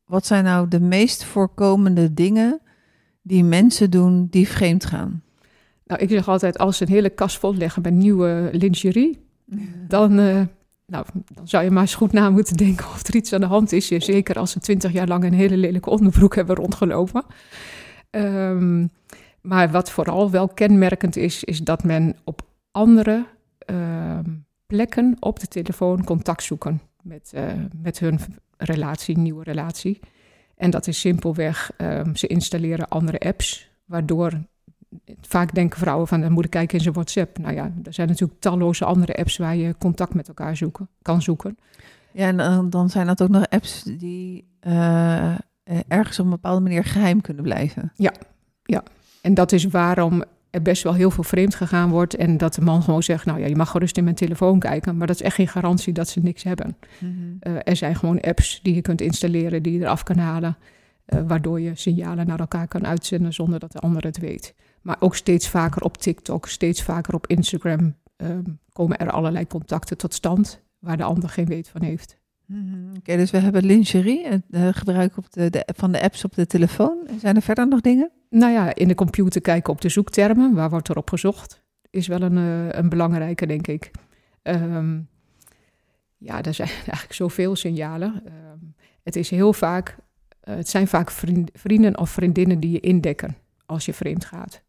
[0.05, 2.61] wat zijn nou de meest voorkomende dingen
[3.23, 5.23] die mensen doen die vreemd gaan?
[5.89, 9.19] Nou, ik zeg altijd, als ze een hele kast vol leggen met nieuwe lingerie,
[9.89, 10.43] dan, uh,
[10.87, 13.47] nou, dan zou je maar eens goed na moeten denken of er iets aan de
[13.47, 13.87] hand is.
[13.87, 17.25] Zeker als ze twintig jaar lang een hele lelijke onderbroek hebben rondgelopen.
[18.11, 18.91] Um,
[19.41, 23.27] maar wat vooral wel kenmerkend is, is dat men op andere
[23.71, 24.19] uh,
[24.67, 27.43] plekken op de telefoon contact zoeken met, uh,
[27.83, 28.19] met hun
[28.57, 30.01] relatie, nieuwe relatie.
[30.57, 34.33] En dat is simpelweg, um, ze installeren andere apps, waardoor
[35.21, 37.39] vaak denken vrouwen van dan moet ik kijken in zijn WhatsApp.
[37.39, 41.23] Nou ja, er zijn natuurlijk talloze andere apps waar je contact met elkaar zoeken, kan
[41.23, 41.59] zoeken.
[42.13, 45.35] Ja, en dan, dan zijn dat ook nog apps die uh,
[45.89, 47.93] ergens op een bepaalde manier geheim kunnen blijven.
[47.95, 48.13] Ja,
[48.63, 48.83] ja.
[49.21, 52.15] En dat is waarom er best wel heel veel vreemd gegaan wordt.
[52.15, 54.97] En dat de man gewoon zegt, nou ja, je mag gerust in mijn telefoon kijken.
[54.97, 56.77] Maar dat is echt geen garantie dat ze niks hebben.
[56.99, 57.53] Mm -hmm.
[57.53, 60.57] uh, er zijn gewoon apps die je kunt installeren, die je eraf kan halen.
[61.07, 64.55] Uh, waardoor je signalen naar elkaar kan uitzenden zonder dat de ander het weet.
[64.83, 69.97] Maar ook steeds vaker op TikTok, steeds vaker op Instagram um, komen er allerlei contacten
[69.97, 72.19] tot stand waar de ander geen weet van heeft.
[72.47, 72.87] -hmm.
[72.89, 76.25] Oké, okay, dus we hebben lingerie, het uh, gebruik op de, de, van de apps
[76.25, 76.99] op de telefoon.
[77.21, 78.11] Zijn er verder nog dingen?
[78.31, 82.07] Nou ja, in de computer kijken op de zoektermen, waar wordt er op gezocht, is
[82.07, 83.91] wel een, uh, een belangrijke, denk ik.
[84.43, 85.09] Um,
[86.17, 88.23] ja, er zijn eigenlijk zoveel signalen.
[88.27, 89.97] Um, het is heel vaak,
[90.45, 93.37] uh, het zijn vaak vriend, vrienden of vriendinnen die je indekken
[93.67, 94.63] als je vreemd gaat.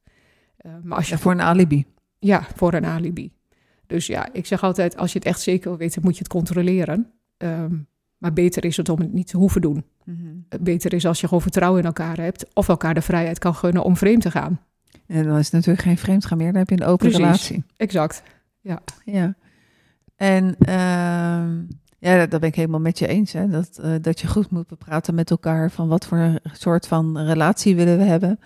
[0.66, 1.86] Uh, maar als je ja, voor een alibi.
[2.20, 3.32] Ja, voor een alibi.
[3.88, 6.28] Dus ja, ik zeg altijd, als je het echt zeker wil weten, moet je het
[6.28, 7.12] controleren.
[7.38, 9.86] Um, maar beter is het om het niet te hoeven doen.
[10.04, 10.46] Mm-hmm.
[10.60, 13.84] Beter is als je gewoon vertrouwen in elkaar hebt of elkaar de vrijheid kan gunnen
[13.84, 14.60] om vreemd te gaan.
[15.06, 17.18] En dan is het natuurlijk geen vreemd gaan meer, dan heb je een open Precies,
[17.18, 17.64] relatie.
[17.78, 18.24] Exact.
[18.62, 18.82] Ja.
[19.06, 19.36] ja.
[20.16, 23.34] En uh, ja, dat ben ik helemaal met je eens.
[23.34, 23.48] Hè?
[23.48, 27.76] Dat, uh, dat je goed moet bepraten met elkaar van wat voor soort van relatie
[27.76, 28.40] willen we hebben.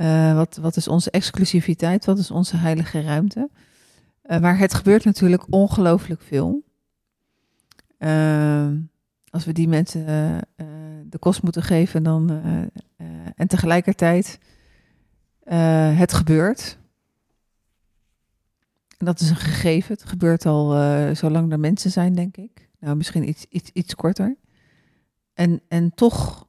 [0.00, 2.04] Uh, wat, wat is onze exclusiviteit?
[2.04, 3.50] Wat is onze heilige ruimte?
[4.24, 6.62] Uh, maar het gebeurt natuurlijk ongelooflijk veel.
[7.98, 8.68] Uh,
[9.30, 10.66] als we die mensen uh,
[11.04, 12.42] de kost moeten geven, dan.
[13.36, 14.38] En tegelijkertijd
[15.98, 16.78] het gebeurt.
[18.98, 19.94] En dat is een gegeven.
[19.94, 20.70] Het gebeurt al
[21.14, 22.68] zolang er mensen zijn, denk ik.
[22.80, 24.36] Nou, misschien iets, iets, iets korter.
[25.34, 26.48] En, en toch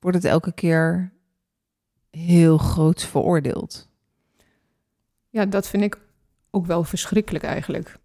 [0.00, 1.13] wordt het elke keer
[2.14, 3.88] heel groot veroordeeld.
[5.30, 5.98] Ja, dat vind ik
[6.50, 7.98] ook wel verschrikkelijk eigenlijk.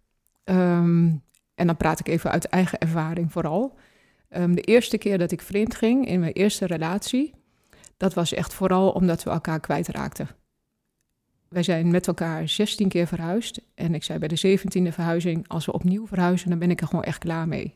[0.44, 1.22] Um,
[1.54, 3.78] en dan praat ik even uit eigen ervaring vooral.
[4.30, 7.34] Um, de eerste keer dat ik vreemd ging in mijn eerste relatie,
[7.96, 10.28] dat was echt vooral omdat we elkaar kwijtraakten.
[11.48, 13.60] Wij zijn met elkaar 16 keer verhuisd.
[13.74, 16.86] En ik zei bij de 17e verhuizing: als we opnieuw verhuizen, dan ben ik er
[16.86, 17.74] gewoon echt klaar mee.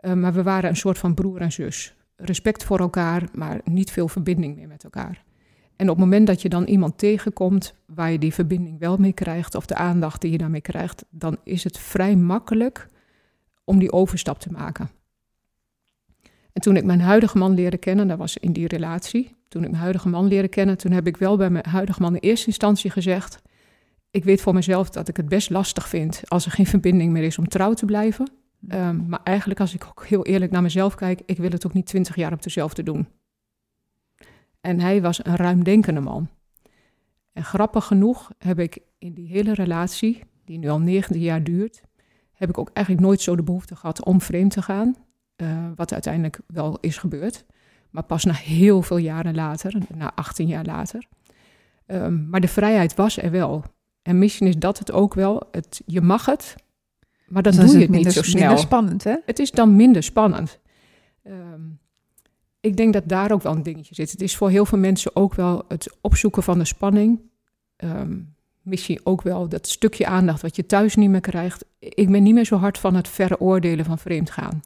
[0.00, 1.94] Um, maar we waren een soort van broer en zus.
[2.16, 5.24] Respect voor elkaar, maar niet veel verbinding meer met elkaar.
[5.76, 9.12] En op het moment dat je dan iemand tegenkomt waar je die verbinding wel mee
[9.12, 12.88] krijgt, of de aandacht die je daarmee krijgt, dan is het vrij makkelijk
[13.64, 14.90] om die overstap te maken.
[16.52, 19.70] En toen ik mijn huidige man leerde kennen, dat was in die relatie, toen ik
[19.70, 22.46] mijn huidige man leerde kennen, toen heb ik wel bij mijn huidige man in eerste
[22.46, 23.42] instantie gezegd,
[24.10, 27.22] ik weet voor mezelf dat ik het best lastig vind als er geen verbinding meer
[27.22, 28.30] is om trouw te blijven.
[28.68, 31.72] Um, maar eigenlijk als ik ook heel eerlijk naar mezelf kijk, ik wil het ook
[31.72, 33.06] niet twintig jaar op dezelfde doen.
[34.66, 36.28] En hij was een ruimdenkende man.
[37.32, 41.82] En grappig genoeg heb ik in die hele relatie, die nu al 19 jaar duurt,
[42.32, 44.96] heb ik ook eigenlijk nooit zo de behoefte gehad om vreemd te gaan.
[45.36, 47.44] Uh, wat uiteindelijk wel is gebeurd.
[47.90, 51.06] Maar pas na heel veel jaren later, na 18 jaar later.
[51.86, 53.64] Um, maar de vrijheid was er wel.
[54.02, 55.48] En misschien is dat het ook wel.
[55.50, 56.54] Het, je mag het,
[57.26, 58.46] maar dan dus doe je het minder, niet zo snel.
[58.46, 59.16] minder spannend, hè?
[59.26, 60.60] Het is dan minder spannend.
[61.24, 61.78] Um,
[62.66, 64.10] ik denk dat daar ook wel een dingetje zit.
[64.10, 67.20] Het is voor heel veel mensen ook wel het opzoeken van de spanning.
[67.76, 71.64] Um, misschien ook wel dat stukje aandacht wat je thuis niet meer krijgt.
[71.78, 74.62] Ik ben niet meer zo hard van het veroordelen van vreemd gaan.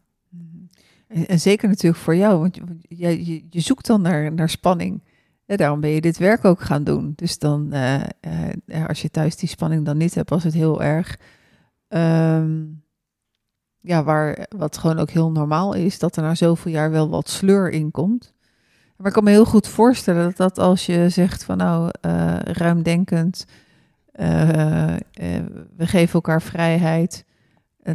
[1.08, 2.58] En, en zeker natuurlijk voor jou, want
[2.88, 5.02] je, je, zoekt dan naar, naar spanning.
[5.46, 7.12] Ja, daarom ben je dit werk ook gaan doen.
[7.16, 8.02] Dus dan, uh,
[8.66, 11.18] uh, als je thuis die spanning dan niet hebt, was het heel erg.
[11.88, 12.82] Um,
[13.80, 17.28] ja, waar, wat gewoon ook heel normaal is, dat er na zoveel jaar wel wat
[17.28, 18.32] sleur in komt.
[18.96, 23.46] Maar ik kan me heel goed voorstellen dat, als je zegt van nou, uh, ruimdenkend,
[24.14, 24.96] uh, uh,
[25.76, 27.24] we geven elkaar vrijheid,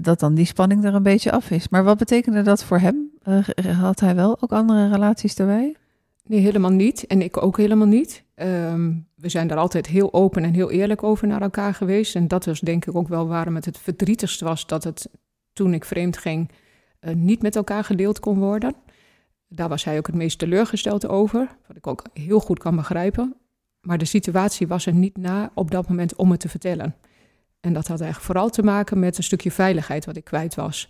[0.01, 1.69] dat dan die spanning er een beetje af is.
[1.69, 3.13] Maar wat betekende dat voor hem?
[3.77, 5.75] had hij wel ook andere relaties erbij?
[6.27, 7.07] Nee, helemaal niet.
[7.07, 8.23] En ik ook helemaal niet.
[8.35, 12.15] Ehm, we zijn daar altijd heel open en heel eerlijk over naar elkaar geweest.
[12.15, 15.09] En dat was denk ik ook wel waarom het het verdrietigst was dat het
[15.55, 16.49] toen ik vreemd ging
[17.01, 18.75] uh, niet met elkaar gedeeld kon worden.
[19.47, 23.35] Daar was hij ook het meest teleurgesteld over, wat ik ook heel goed kan begrijpen.
[23.81, 26.95] Maar de situatie was er niet na op dat moment om het te vertellen.
[27.59, 30.87] En dat had eigenlijk vooral te maken met een stukje veiligheid wat ik kwijt was.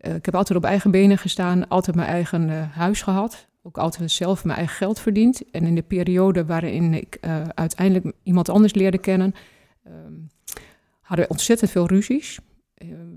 [0.00, 3.48] Uh, ik heb altijd op eigen benen gestaan, altijd mijn eigen uh, huis gehad.
[3.62, 5.50] Ook altijd zelf mijn eigen geld verdiend.
[5.50, 7.18] En in de periode waarin ik
[7.54, 9.34] uiteindelijk iemand anders leerde kennen,
[9.86, 10.30] um,
[11.00, 12.38] hadden we ontzettend veel ruzies.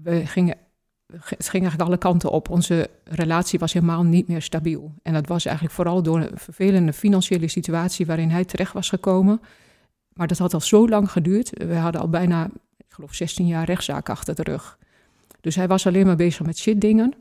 [0.03, 0.57] we gingen
[1.11, 2.49] het ging eigenlijk alle kanten op.
[2.49, 4.93] Onze relatie was helemaal niet meer stabiel.
[5.03, 9.41] En dat was eigenlijk vooral door een vervelende financiële situatie waarin hij terecht was gekomen.
[10.13, 11.49] Maar dat had al zo lang geduurd.
[11.57, 12.45] We hadden al bijna,
[12.77, 14.77] ik geloof, 16 jaar rechtszaak achter de rug.
[15.41, 17.13] Dus hij was alleen maar bezig met shit dingen.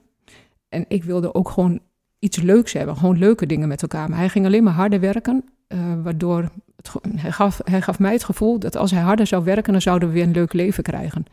[0.69, 1.81] En ik wilde ook gewoon
[2.19, 4.09] iets leuks hebben, gewoon leuke dingen met elkaar.
[4.09, 8.13] Maar hij ging alleen maar harder werken, uh, waardoor het, hij, gaf, hij gaf mij
[8.13, 10.83] het gevoel dat als hij harder zou werken, dan zouden we weer een leuk leven
[10.83, 11.25] krijgen.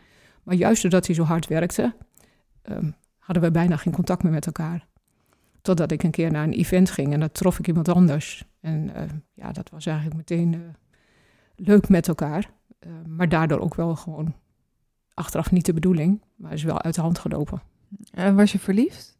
[0.44, 1.94] Maar juist doordat hij zo hard werkte,
[2.72, 4.88] um, hadden we bijna geen contact meer met elkaar.
[5.62, 8.46] Totdat ik een keer naar een event ging en daar trof ik iemand anders.
[8.60, 9.02] En uh,
[9.34, 10.60] ja, dat was eigenlijk meteen uh,
[11.56, 12.50] leuk met elkaar.
[12.80, 14.36] Uh, maar daardoor ook wel gewoon
[15.14, 17.62] achteraf niet de bedoeling, maar is wel uit de hand gelopen.
[18.12, 19.18] En was je verliefd?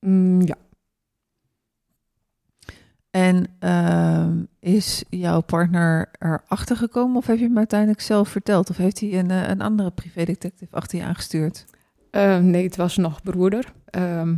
[0.00, 0.56] Mm, ja.
[3.10, 8.70] En ehm, is jouw partner erachter gekomen of heb je hem uiteindelijk zelf verteld?
[8.70, 11.66] Of heeft hij een, een andere privédetective achter je aangestuurd?
[12.10, 13.72] Uh, nee, het was nog broeder.
[13.98, 14.32] Uh,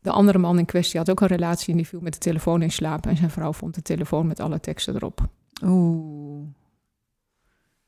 [0.00, 2.62] de andere man in kwestie had ook een relatie en die viel met de telefoon
[2.62, 3.06] in slaap.
[3.06, 5.28] En zijn vrouw vond de telefoon met alle teksten erop.
[5.64, 6.48] Oeh.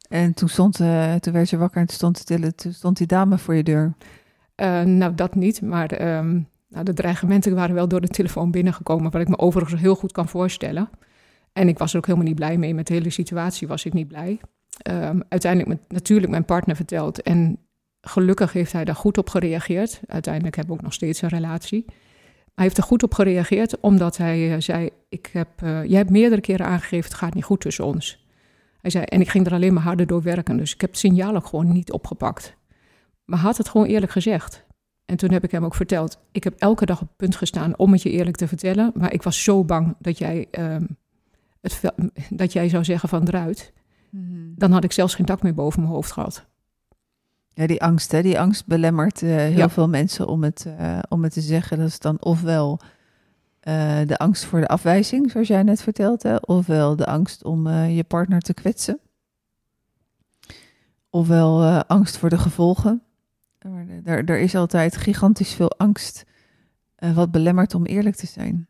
[0.08, 3.38] En toen, stond, uh, toen werd je wakker en toen stond, toen stond die dame
[3.38, 3.94] voor je deur.
[4.56, 5.62] Uh, nou, dat niet.
[5.62, 9.10] Maar um, nou, de dreigementen waren wel door de telefoon binnengekomen.
[9.10, 10.90] Wat ik me overigens heel goed kan voorstellen.
[11.52, 12.74] En ik was er ook helemaal niet blij mee.
[12.74, 14.40] Met de hele situatie was ik niet blij.
[14.90, 17.22] Um, uiteindelijk met, natuurlijk mijn partner verteld.
[17.22, 17.58] En
[18.08, 20.00] gelukkig heeft hij daar goed op gereageerd.
[20.06, 21.84] Uiteindelijk hebben we ook nog steeds een relatie.
[22.54, 26.10] Hij heeft er goed op gereageerd, omdat hij uh, zei: ik heb, uh, Jij hebt
[26.10, 28.26] meerdere keren aangegeven, het gaat niet goed tussen ons.
[28.80, 30.98] Hij zei, en ik ging er alleen maar harder door werken, dus ik heb het
[30.98, 32.56] signaal ook gewoon niet opgepakt.
[33.24, 34.66] Maar had het gewoon eerlijk gezegd.
[35.04, 37.76] En toen heb ik hem ook verteld: Ik heb elke dag op het punt gestaan
[37.76, 40.96] om het je eerlijk te vertellen, maar ik was zo bang dat jij, um,
[41.60, 41.80] het,
[42.30, 43.72] dat jij zou zeggen van eruit.
[44.10, 44.54] Mm-hmm.
[44.56, 46.46] Dan had ik zelfs geen dak meer boven mijn hoofd gehad.
[47.58, 48.22] Ja, die angst, hè?
[48.22, 49.68] die angst belemmert uh, heel ja.
[49.68, 51.78] veel mensen om het, uh, om het te zeggen.
[51.78, 52.80] Dat is dan ofwel
[53.62, 58.04] uh, de angst voor de afwijzing, zoals jij net vertelde, ofwel de angst om je
[58.04, 59.00] partner te kwetsen,
[61.10, 63.02] ofwel angst voor de gevolgen.
[64.04, 66.24] Er, er is altijd gigantisch veel angst
[67.14, 68.68] wat belemmert om eerlijk te zijn.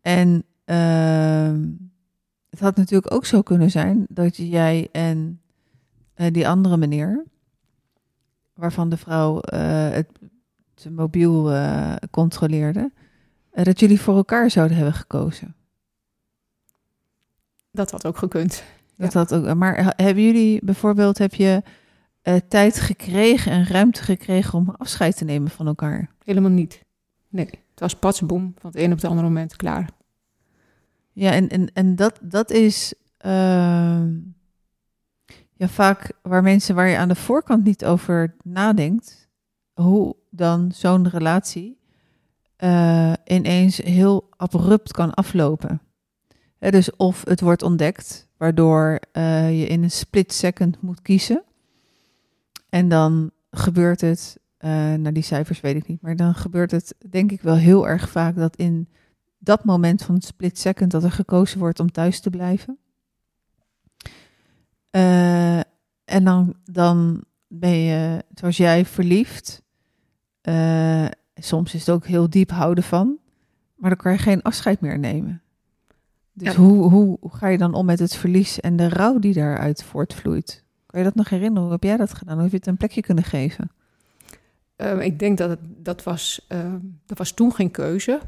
[0.00, 1.68] En ehm,
[2.50, 5.40] het had natuurlijk ook zo kunnen zijn dat jij en
[6.14, 7.24] die andere meneer
[8.56, 10.08] waarvan de vrouw uh, het,
[10.74, 12.90] het, mobiel uh, controleerde,
[13.52, 15.54] uh, dat jullie voor elkaar zouden hebben gekozen.
[17.70, 18.64] Dat had ook gekund.
[18.96, 19.18] Dat ja.
[19.18, 21.62] had ook, maar hebben jullie bijvoorbeeld, heb je
[22.48, 26.10] tijd gekregen en ruimte gekregen om afscheid te nemen van elkaar?
[26.24, 26.84] Helemaal niet.
[27.28, 29.90] Nee, het was patsboom van het een op het andere moment klaar.
[31.12, 34.14] Ja, en, en, en dat, dat is ehm,
[35.56, 39.28] ja, vaak waar mensen waar je aan de voorkant niet over nadenkt,
[39.72, 41.78] hoe dan zo'n relatie
[42.58, 45.80] uh, ineens heel abrupt kan aflopen.
[46.58, 51.42] Dus of het wordt ontdekt, waardoor uh, je in een split second moet kiezen.
[52.68, 56.94] En dan gebeurt het, uh, nou die cijfers weet ik niet, maar dan gebeurt het
[57.10, 58.88] denk ik wel heel erg vaak dat in
[59.38, 62.78] dat moment van het split second dat er gekozen wordt om thuis te blijven.
[64.90, 65.58] Uh,
[66.04, 69.62] en dan, dan ben je, zoals jij, verliefd.
[70.42, 73.18] Uh, soms is het ook heel diep houden van.
[73.76, 75.42] Maar dan kan je geen afscheid meer nemen.
[76.32, 76.58] Dus ja.
[76.58, 79.82] hoe, hoe, hoe ga je dan om met het verlies en de rouw die daaruit
[79.82, 80.64] voortvloeit?
[80.86, 81.62] Kan je dat nog herinneren?
[81.62, 82.34] Hoe heb jij dat gedaan?
[82.34, 83.70] Hoe heb je het een plekje kunnen geven?
[84.76, 86.74] Uh, ik denk dat het, dat, was, uh,
[87.06, 88.20] dat was toen geen keuze.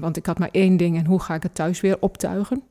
[0.00, 2.62] want ik had maar één ding en hoe ga ik het thuis weer optuigen?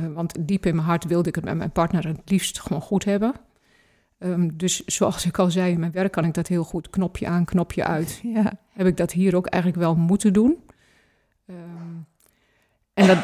[0.00, 2.82] Uh, want diep in mijn hart wilde ik het met mijn partner het liefst gewoon
[2.82, 3.34] goed hebben.
[4.18, 6.90] Um, dus zoals ik al zei, in mijn werk kan ik dat heel goed.
[6.90, 8.20] Knopje aan, knopje uit.
[8.34, 8.52] Ja.
[8.68, 10.56] Heb ik dat hier ook eigenlijk wel moeten doen.
[11.46, 12.06] Um,
[12.94, 13.18] en dat,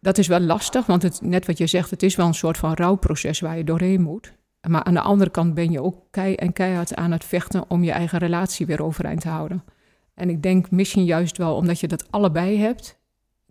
[0.00, 2.56] dat is wel lastig, want het, net wat je zegt, het is wel een soort
[2.56, 4.34] van rouwproces waar je doorheen moet.
[4.68, 7.84] Maar aan de andere kant ben je ook kei en keihard aan het vechten om
[7.84, 9.64] je eigen relatie weer overeind te houden.
[10.14, 12.98] En ik denk misschien juist wel omdat je dat allebei hebt,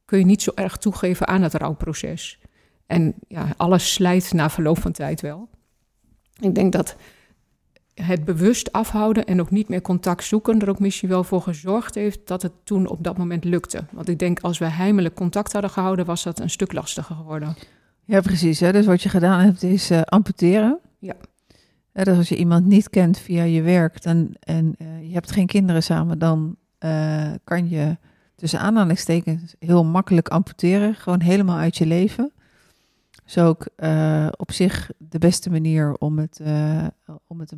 [0.06, 2.39] kun je niet zo erg toegeven aan het rouwproces.
[2.86, 5.50] En ja, alles slijt na verloop van tijd wel.
[6.39, 6.96] Ik denk dat
[7.94, 11.96] het bewust afhouden en ook niet meer contact zoeken er ook misschien wel voor gezorgd
[11.96, 13.84] heeft dat het toen op dat moment lukte.
[13.91, 17.56] Want ik denk als we heimelijk contact hadden gehouden, was dat een stuk lastiger geworden.
[18.04, 18.60] Ja, precies.
[18.60, 18.72] Hè?
[18.72, 20.80] Dus wat je gedaan hebt is uh, amputeren.
[21.00, 21.15] Ja.
[21.94, 22.04] ja.
[22.04, 25.48] Dus als je iemand niet kent via je werk dan, en uh, je hebt geen
[25.48, 27.98] kinderen samen, dan uh, kan je
[28.36, 30.95] tussen aanhalingstekens heel makkelijk amputeren.
[30.95, 32.34] Gewoon helemaal uit je leven
[33.26, 36.88] is ook uh, op zich de beste manier om het, uh,
[37.28, 37.54] om het,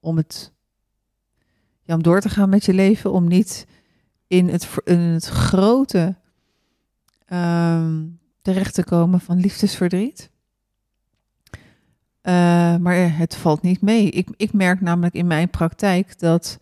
[0.00, 0.52] om het
[1.86, 3.66] om door te gaan met je leven, om niet
[4.26, 6.16] in het, in het grote
[7.32, 10.30] um, terecht te komen van liefdesverdriet.
[12.22, 12.32] Uh,
[12.76, 14.10] maar het valt niet mee.
[14.10, 16.58] Ik, ik merk namelijk in mijn praktijk dat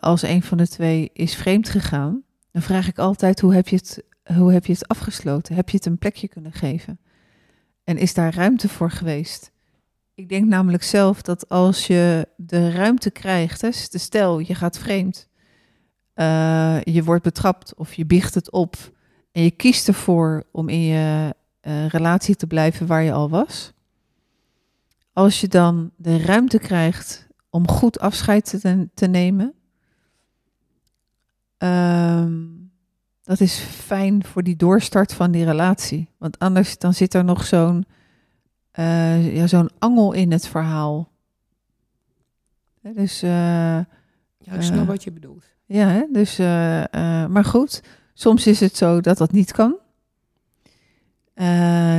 [0.00, 3.76] als een van de twee is vreemd gegaan, dan vraag ik altijd hoe heb je
[3.76, 4.04] het,
[4.36, 5.54] hoe heb je het afgesloten?
[5.54, 6.98] Heb je het een plekje kunnen geven?
[7.84, 9.50] En is daar ruimte voor geweest?
[10.14, 15.28] Ik denk namelijk zelf dat als je de ruimte krijgt, hè, stel je gaat vreemd,
[16.14, 18.76] uh, je wordt betrapt of je biecht het op
[19.32, 23.72] en je kiest ervoor om in je uh, relatie te blijven waar je al was.
[25.12, 29.54] Als je dan de ruimte krijgt om goed afscheid te, te nemen,
[31.62, 32.70] um,
[33.22, 36.08] dat is fijn voor die doorstart van die relatie.
[36.18, 37.84] Want anders dan zit er nog zo'n
[38.78, 41.08] uh, ja, zo'n angel in het verhaal.
[42.82, 43.30] Dus, uh,
[44.38, 45.44] ja, ik snap uh, wat je bedoelt.
[45.66, 46.02] Ja, hè?
[46.12, 46.36] dus,
[47.28, 47.82] maar goed,
[48.14, 49.76] soms is het zo dat dat niet kan.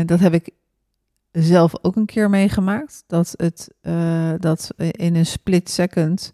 [0.06, 0.50] dat heb ik
[1.32, 3.04] zelf ook een keer meegemaakt.
[3.08, 3.74] Dat het
[4.42, 6.32] dat in een split second,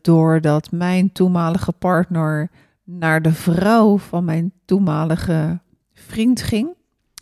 [0.00, 2.50] doordat mijn toenmalige partner
[2.84, 5.60] naar de vrouw van mijn toenmalige
[5.92, 6.74] vriend ging.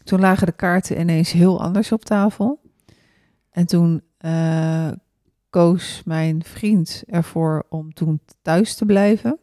[0.05, 2.61] Toen lagen de kaarten ineens heel anders op tafel.
[3.51, 4.89] En toen uh,
[5.51, 9.39] koos mijn vriend ervoor om toen thuis te blijven.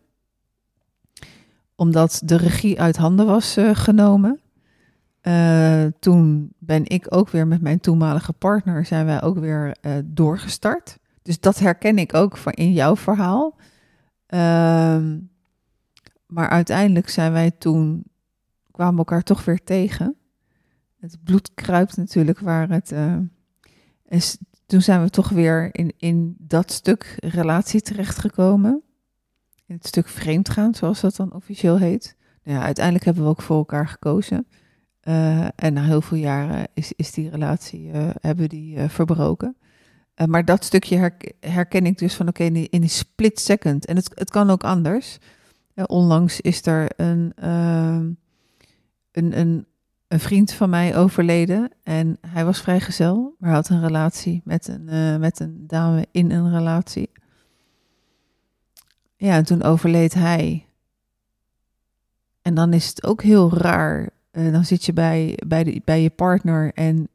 [1.76, 4.40] Omdat de regie uit handen was uh, genomen.
[6.00, 11.00] Toen ben ik ook weer met mijn toenmalige partner, zijn wij ook weer doorgestart.
[11.22, 13.58] Dus dat herken ik ook van in jouw verhaal.
[14.26, 15.18] Ehm
[16.32, 18.04] maar uiteindelijk zijn wij toen,
[18.72, 20.16] kwamen elkaar toch weer tegen.
[21.00, 22.92] Het bloed kruipt natuurlijk waar het.
[22.92, 23.18] Uh,
[24.66, 28.82] toen zijn we toch weer in, in dat stuk relatie terechtgekomen.
[29.66, 32.16] In het stuk vreemdgaan, zoals dat dan officieel heet.
[32.44, 34.48] Nou ja, uiteindelijk hebben we ook voor elkaar gekozen.
[35.04, 39.56] Uh, en na heel veel jaren is, is die relatie, uh, hebben die verbroken.
[40.26, 43.86] Maar dat stukje herken ik dus van oké, in, een split second.
[43.86, 45.20] En het, het kan ook anders
[45.86, 47.96] onlangs is er een, uh,
[49.12, 49.66] een, een,
[50.08, 54.88] een, vriend van mij overleden en hij was vrijgezel, maar had een relatie met een,
[54.90, 57.10] uh, met een dame in een relatie.
[59.16, 60.66] Ja, en toen overleed hij.
[62.42, 64.10] En dan is het ook heel raar.
[64.32, 67.08] Dan zit je bij, bij, de, bij je partner en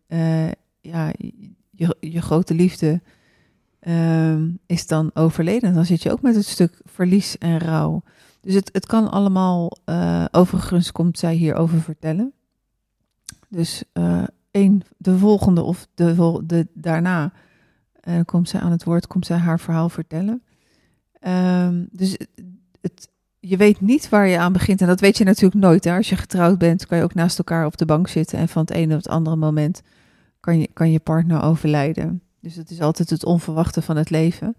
[0.80, 1.12] ja,
[1.76, 3.02] je, je grote liefde
[3.80, 5.68] ehm, is dan overleden.
[5.68, 8.02] En dan zit je ook met het stuk verlies en rouw.
[8.40, 12.32] Dus het, het kan allemaal, uh, overigens komt zij hierover vertellen.
[13.48, 14.24] Dus uh,
[14.96, 17.32] de volgende of de, de daarna
[18.08, 20.42] uh, komt zij aan het woord, komt zij haar verhaal vertellen.
[21.20, 22.16] Um, dus
[22.80, 23.08] het,
[23.40, 24.80] je weet niet waar je aan begint.
[24.80, 25.84] En dat weet je natuurlijk nooit.
[25.84, 25.96] Hè?
[25.96, 28.38] Als je getrouwd bent, kan je ook naast elkaar op de bank zitten.
[28.38, 29.82] En van het ene op het andere moment
[30.46, 32.22] kan je, kan je partner overlijden.
[32.40, 34.56] Dus het is altijd het onverwachte van het leven.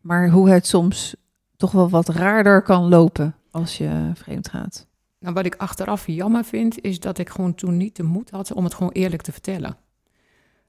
[0.00, 1.16] Maar hoe het soms
[1.56, 4.86] toch wel wat raarder kan lopen als je vreemd gaat.
[5.18, 8.52] Nou, wat ik achteraf jammer vind, is dat ik gewoon toen niet de moed had
[8.52, 9.76] om het gewoon eerlijk te vertellen.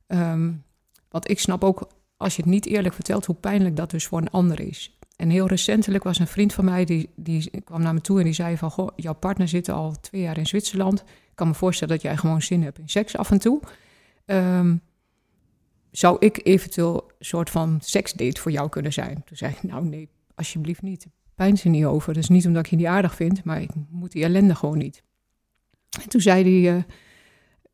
[0.07, 0.63] Um,
[1.09, 4.21] want ik snap ook, als je het niet eerlijk vertelt, hoe pijnlijk dat dus voor
[4.21, 4.97] een ander is.
[5.15, 8.23] En heel recentelijk was een vriend van mij, die, die kwam naar me toe en
[8.23, 8.71] die zei van...
[8.71, 10.99] Goh, jouw partner zit al twee jaar in Zwitserland.
[10.99, 13.61] Ik kan me voorstellen dat jij gewoon zin hebt in seks af en toe.
[14.31, 14.81] Um,
[15.91, 19.23] zou ik eventueel een soort van seksdate voor jou kunnen zijn?
[19.25, 21.07] Toen zei ik, nou nee, alsjeblieft niet.
[21.35, 22.13] Pijn ze niet over.
[22.13, 25.03] Dus niet omdat ik je niet aardig vind, maar ik moet die ellende gewoon niet.
[26.01, 26.83] En toen zei hij, uh,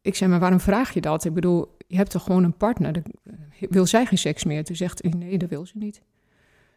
[0.02, 1.26] ik zei, maar waarom vraag je dat?
[1.26, 2.94] Ik bedoel, je hebt toch gewoon een partner?
[2.94, 3.02] De,
[3.70, 4.64] wil zij geen seks meer?
[4.64, 6.02] Toen zegt hij, nee, dat wil ze niet.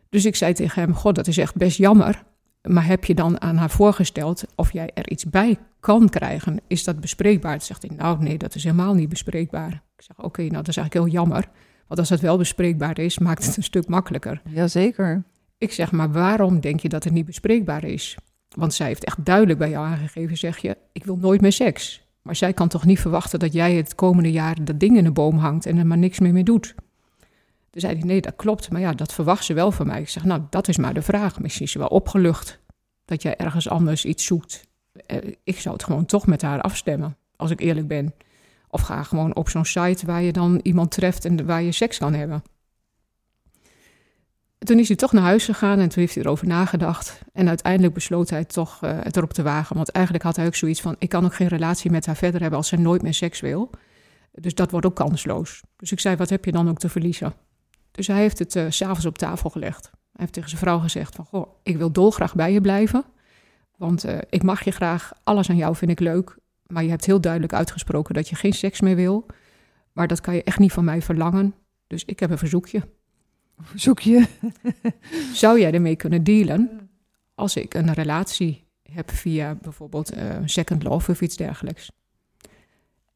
[0.09, 2.25] Dus ik zei tegen hem, god, dat is echt best jammer.
[2.69, 6.61] Maar heb je dan aan haar voorgesteld of jij er iets bij kan krijgen?
[6.67, 7.57] Is dat bespreekbaar?
[7.57, 9.73] Toen zegt hij, nou nee, dat is helemaal niet bespreekbaar.
[9.97, 11.49] Ik zeg, oké, nou dat is eigenlijk heel jammer.
[11.87, 14.43] Want als het wel bespreekbaar is, maakt het een stuk makkelijker.
[14.51, 15.23] Jazeker.
[15.59, 18.17] Ik zeg maar, waarom denk je dat het niet bespreekbaar is?
[18.49, 22.07] Want zij heeft echt duidelijk bij jou aangegeven, zeg je, ik wil nooit meer seks.
[22.23, 25.11] Maar zij kan toch niet verwachten dat jij het komende jaar dat ding in de
[25.11, 26.75] boom hangt en er maar niks meer mee doet.
[27.71, 30.01] Toen zei hij, nee, dat klopt, maar ja, dat verwacht ze wel van mij.
[30.01, 31.41] Ik zeg, nou, dat is maar de vraag.
[31.41, 32.61] Misschien is ze wel opgelucht
[33.05, 34.67] dat jij ergens anders iets zoekt.
[35.07, 38.15] Eh, ik zou het gewoon toch met haar afstemmen, als ik eerlijk ben.
[38.69, 41.99] Of ga gewoon op zo'n site waar je dan iemand treft en waar je seks
[41.99, 42.43] kan hebben.
[44.59, 47.21] Toen is hij toch naar huis gegaan en toen heeft hij erover nagedacht.
[47.33, 49.77] En uiteindelijk besloot hij toch uh, het erop te wagen.
[49.77, 52.41] Want eigenlijk had hij ook zoiets van: ik kan ook geen relatie met haar verder
[52.41, 53.71] hebben als zij nooit meer seks wil.
[54.33, 55.63] Dus dat wordt ook kansloos.
[55.77, 57.35] Dus ik zei: wat heb je dan ook te verliezen?
[57.99, 59.85] Dus hij heeft het uh, s'avonds op tafel gelegd.
[59.85, 63.05] Hij heeft tegen zijn vrouw gezegd: van, Goh, ik wil dolgraag bij je blijven.
[63.77, 66.37] Want uh, ik mag je graag, alles aan jou vind ik leuk.
[66.67, 69.27] Maar je hebt heel duidelijk uitgesproken dat je geen seks meer wil.
[69.93, 71.55] Maar dat kan je echt niet van mij verlangen.
[71.87, 72.83] Dus ik heb een verzoekje.
[73.61, 74.27] Verzoekje?
[75.33, 76.91] Zou jij ermee kunnen dealen
[77.35, 81.91] als ik een relatie heb via bijvoorbeeld uh, Second Love of iets dergelijks?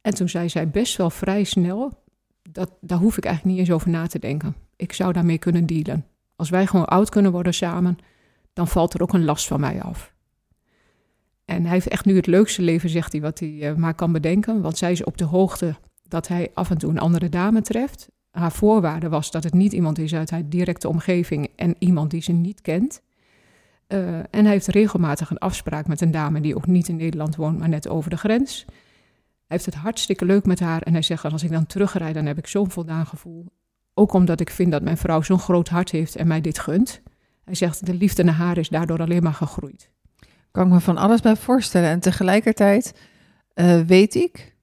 [0.00, 2.04] En toen zei zij best wel vrij snel:
[2.42, 4.70] dat, daar hoef ik eigenlijk niet eens over na te denken.
[4.82, 6.06] Ik zou daarmee kunnen dealen.
[6.36, 7.98] Als wij gewoon oud kunnen worden samen,
[8.52, 10.14] dan valt er ook een last van mij af.
[11.44, 14.12] En hij heeft echt nu het leukste leven, zegt hij, wat hij uh, maar kan
[14.12, 14.60] bedenken.
[14.60, 15.74] Want zij is op de hoogte
[16.08, 18.08] dat hij af en toe een andere dame treft.
[18.30, 22.22] Haar voorwaarde was dat het niet iemand is uit haar directe omgeving en iemand die
[22.22, 23.02] ze niet kent.
[23.88, 27.36] Uh, en hij heeft regelmatig een afspraak met een dame die ook niet in Nederland
[27.36, 28.64] woont, maar net over de grens.
[28.66, 28.74] Hij
[29.46, 32.38] heeft het hartstikke leuk met haar en hij zegt: Als ik dan terugrijd, dan heb
[32.38, 33.46] ik zo'n voldaan gevoel.
[33.94, 37.02] Ook omdat ik vind dat mijn vrouw zo'n groot hart heeft en mij dit gunt.
[37.44, 39.90] Hij zegt: De liefde naar haar is daardoor alleen maar gegroeid.
[40.50, 41.90] Kan me van alles bij voorstellen.
[41.90, 42.94] En tegelijkertijd
[43.54, 44.54] uh, weet ik.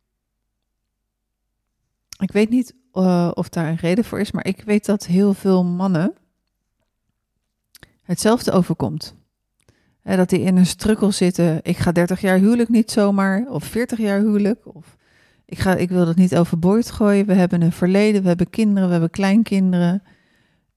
[2.20, 5.34] Ik weet niet uh, of daar een reden voor is, maar ik weet dat heel
[5.34, 6.14] veel mannen
[8.02, 9.16] hetzelfde overkomt.
[10.04, 11.60] Dat die in een strukkel zitten.
[11.64, 14.98] Ik ga 30 jaar huwelijk niet zomaar, of 40 jaar huwelijk, of
[15.50, 17.26] ik, ga, ik wil dat niet overboord gooien.
[17.26, 20.04] We hebben een verleden, we hebben kinderen, we hebben kleinkinderen.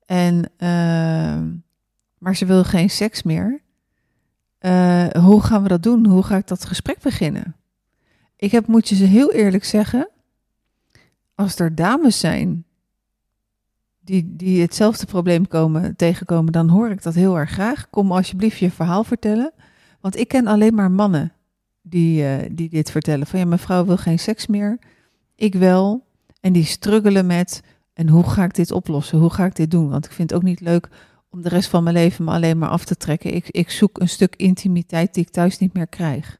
[0.06, 1.60] En, uh,
[2.18, 3.62] maar ze wil geen seks meer.
[4.60, 6.06] Uh, hoe gaan we dat doen?
[6.06, 7.56] Hoe ga ik dat gesprek beginnen?
[8.36, 10.08] Ik heb, moet je ze heel eerlijk zeggen,
[11.34, 12.64] als er dames zijn
[14.00, 17.90] die, die hetzelfde probleem komen, tegenkomen, dan hoor ik dat heel erg graag.
[17.90, 19.52] Kom alsjeblieft je verhaal vertellen.
[20.00, 21.32] Want ik ken alleen maar mannen
[21.82, 23.26] die, uh, die dit vertellen.
[23.26, 24.78] Van ja, mijn vrouw wil geen seks meer.
[25.34, 26.06] Ik wel.
[26.40, 27.62] En die struggelen met,
[27.92, 29.18] en hoe ga ik dit oplossen?
[29.18, 29.88] Hoe ga ik dit doen?
[29.88, 30.88] Want ik vind het ook niet leuk
[31.30, 33.34] om de rest van mijn leven me alleen maar af te trekken.
[33.34, 36.38] Ik, ik zoek een stuk intimiteit die ik thuis niet meer krijg.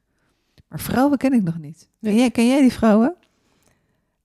[0.69, 1.89] Maar vrouwen ken ik nog niet.
[2.01, 3.17] Ken jij, ken jij die vrouwen?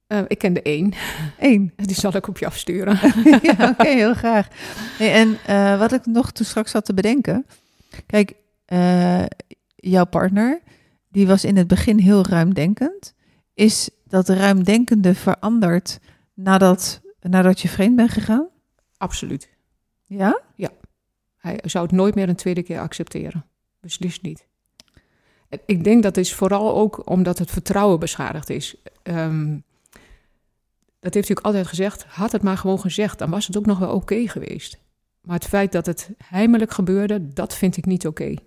[0.07, 0.93] Uh, ik ken de één.
[1.39, 1.74] Eén?
[1.86, 2.99] Die zal ik op je afsturen.
[3.41, 4.47] ja, oké, okay, heel graag.
[4.99, 7.45] Nee, en uh, wat ik nog toen straks had te bedenken.
[8.05, 8.34] Kijk,
[8.68, 9.26] uh,
[9.76, 10.61] jouw partner,
[11.18, 13.13] die was in het begin heel ruimdenkend.
[13.53, 15.99] Is dat ruimdenkende veranderd
[16.34, 18.47] nadat, nadat je vreemd bent gegaan?
[18.97, 19.49] Absoluut.
[20.05, 20.41] Ja?
[20.55, 20.70] Ja.
[21.38, 23.45] Hij zou het nooit meer een tweede keer accepteren.
[23.80, 24.47] Beslist niet.
[25.65, 28.76] Ik denk dat is vooral ook omdat het vertrouwen beschadigd is.
[29.03, 29.63] Um,
[30.99, 32.03] dat heeft hij ook altijd gezegd.
[32.03, 34.78] Had het maar gewoon gezegd, dan was het ook nog wel oké okay geweest.
[35.22, 38.24] Maar het feit dat het heimelijk gebeurde, dat vind ik niet oké.
[38.24, 38.46] Okay.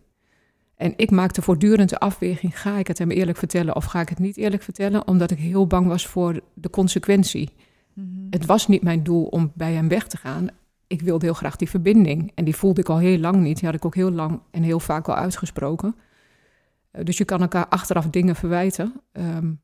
[0.80, 4.08] En ik maakte voortdurend de afweging: ga ik het hem eerlijk vertellen of ga ik
[4.08, 5.06] het niet eerlijk vertellen?
[5.06, 7.50] Omdat ik heel bang was voor de consequentie.
[7.94, 8.26] Mm-hmm.
[8.30, 10.48] Het was niet mijn doel om bij hem weg te gaan.
[10.86, 12.32] Ik wilde heel graag die verbinding.
[12.34, 13.56] En die voelde ik al heel lang niet.
[13.58, 15.94] Die had ik ook heel lang en heel vaak al uitgesproken.
[16.92, 19.00] Uh, dus je kan elkaar achteraf dingen verwijten.
[19.12, 19.60] Um,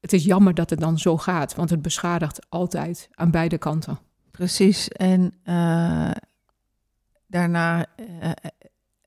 [0.00, 3.98] het is jammer dat het dan zo gaat, want het beschadigt altijd aan beide kanten.
[4.30, 4.88] Precies.
[4.88, 6.10] En uh,
[7.26, 8.30] daarna uh,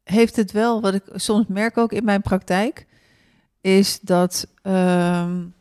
[0.05, 2.85] heeft het wel, wat ik soms merk ook in mijn praktijk,
[3.61, 5.53] is dat, um,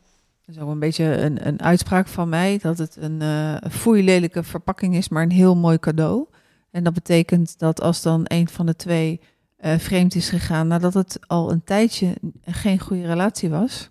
[0.45, 5.23] een beetje een, een uitspraak van mij, dat het een uh, foeilelijke verpakking is, maar
[5.23, 6.25] een heel mooi cadeau.
[6.71, 9.19] En dat betekent dat als dan een van de twee
[9.59, 12.15] vreemd is gegaan, nadat het al een tijdje
[12.45, 13.89] geen goede relatie was,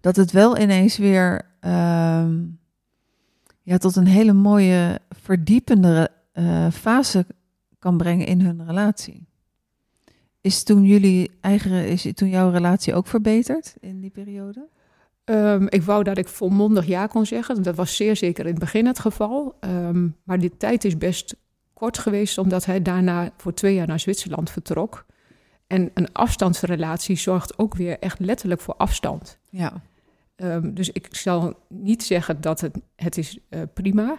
[0.00, 2.26] dat het wel ineens weer uh,
[3.62, 7.26] ja, tot een hele mooie verdiepende uh, fase
[7.82, 9.26] kan brengen in hun relatie.
[10.40, 14.68] Is toen jullie eigen, is toen jouw relatie ook verbeterd in die periode?
[15.24, 17.62] Um, ik wou dat ik volmondig ja kon zeggen.
[17.62, 19.54] Dat was zeer zeker in het begin het geval.
[19.60, 21.36] Um, maar die tijd is best
[21.72, 25.06] kort geweest, omdat hij daarna voor twee jaar naar Zwitserland vertrok.
[25.66, 29.38] En een afstandsrelatie zorgt ook weer echt letterlijk voor afstand.
[29.48, 29.82] Ja.
[30.36, 34.18] Um, dus ik zal niet zeggen dat het, het is uh, prima.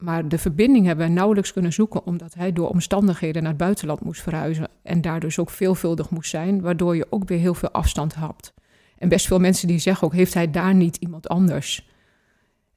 [0.00, 4.00] Maar de verbinding hebben wij nauwelijks kunnen zoeken, omdat hij door omstandigheden naar het buitenland
[4.00, 4.68] moest verhuizen.
[4.82, 8.54] En daar dus ook veelvuldig moest zijn, waardoor je ook weer heel veel afstand hebt.
[8.98, 11.88] En best veel mensen die zeggen ook, heeft hij daar niet iemand anders?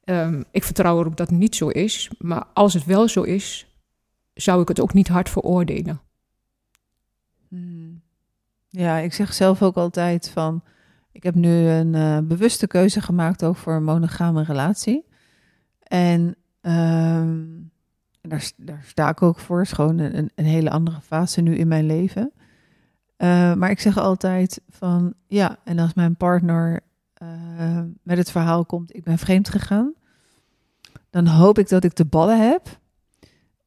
[0.04, 2.10] Ehm, ik vertrouw erop dat het niet zo is.
[2.18, 3.66] Maar als het wel zo is,
[4.34, 6.00] zou ik het ook niet hard veroordelen.
[7.48, 8.02] Hmm.
[8.68, 10.62] Ja, ik zeg zelf ook altijd van,
[11.12, 15.04] ik heb nu een uh, bewuste keuze gemaakt over een monogame relatie.
[15.82, 16.36] En
[16.66, 17.70] um,
[18.20, 19.58] daar, daar, sta ik ook voor.
[19.58, 22.32] Het is gewoon een, een hele andere fase nu in mijn leven.
[23.18, 26.80] Uh, maar ik zeg altijd van ja, en als mijn partner
[27.22, 29.92] uh, met het verhaal komt, ik ben vreemd gegaan,
[31.10, 32.78] dan hoop ik dat ik de ballen heb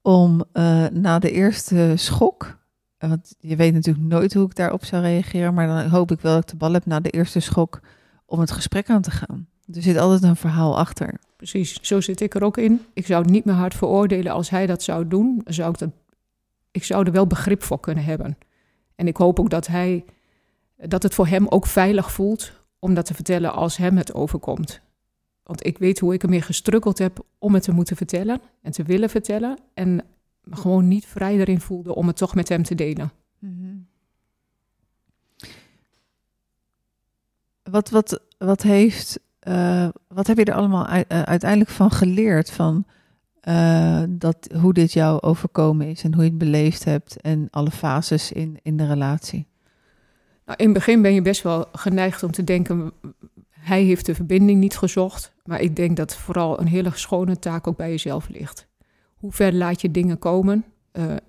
[0.02, 2.58] om uh, na de eerste schok,
[2.98, 6.34] want je weet natuurlijk nooit hoe ik daarop zou reageren, maar dan hoop ik wel
[6.34, 7.80] dat ik de ballen heb na de eerste schok
[8.26, 9.48] om het gesprek aan te gaan.
[9.74, 11.20] Er zit altijd een verhaal achter.
[11.38, 12.82] Precies, zo zit ik er ook in.
[12.94, 15.42] Ik zou het niet meer hard veroordelen als hij dat zou doen.
[15.46, 15.90] Zou ik, dat,
[16.72, 18.38] ik zou er wel begrip voor kunnen hebben.
[18.96, 20.06] En ik hoop ook dat hij
[20.78, 24.82] dat het voor hem ook veilig voelt om dat te vertellen als hem het overkomt.
[25.44, 28.84] Want ik weet hoe ik ermee gestrukkeld heb om het te moeten vertellen en te
[28.84, 29.58] willen vertellen.
[29.74, 30.06] En
[30.50, 33.12] gewoon niet vrij erin voelde om het toch met hem te delen.
[33.40, 33.88] Mm-hmm.
[37.64, 42.52] Wat, wat, wat heeft uh, wat heb je er allemaal uh, uiteindelijk van geleerd?
[42.52, 42.86] Van
[43.48, 47.72] uh, dat, hoe dit jou overkomen is en hoe je het beleefd hebt en alle
[47.72, 49.48] fases in, in de relatie?
[50.46, 52.92] Nou, in het begin ben je best wel geneigd om te denken,
[53.50, 55.34] hij heeft de verbinding niet gezocht.
[55.44, 58.68] Maar ik denk dat vooral een hele schone taak ook bij jezelf ligt.
[59.16, 60.66] Hoe ver laat je dingen komen?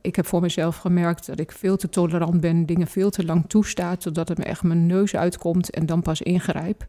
[0.00, 3.44] ik heb voor mezelf gemerkt dat ik veel te tolerant ben, dingen veel te lang
[3.48, 6.88] toestaat, zodat het me echt mijn neus uitkomt en dan pas ingrijp.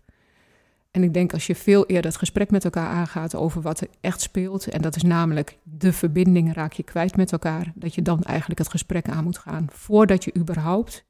[0.91, 3.87] En ik denk als je veel eerder het gesprek met elkaar aangaat over wat er
[4.01, 8.01] echt speelt, en dat is namelijk de verbinding raak je kwijt met elkaar, dat je
[8.01, 11.05] dan eigenlijk het gesprek aan moet gaan voordat je überhaupt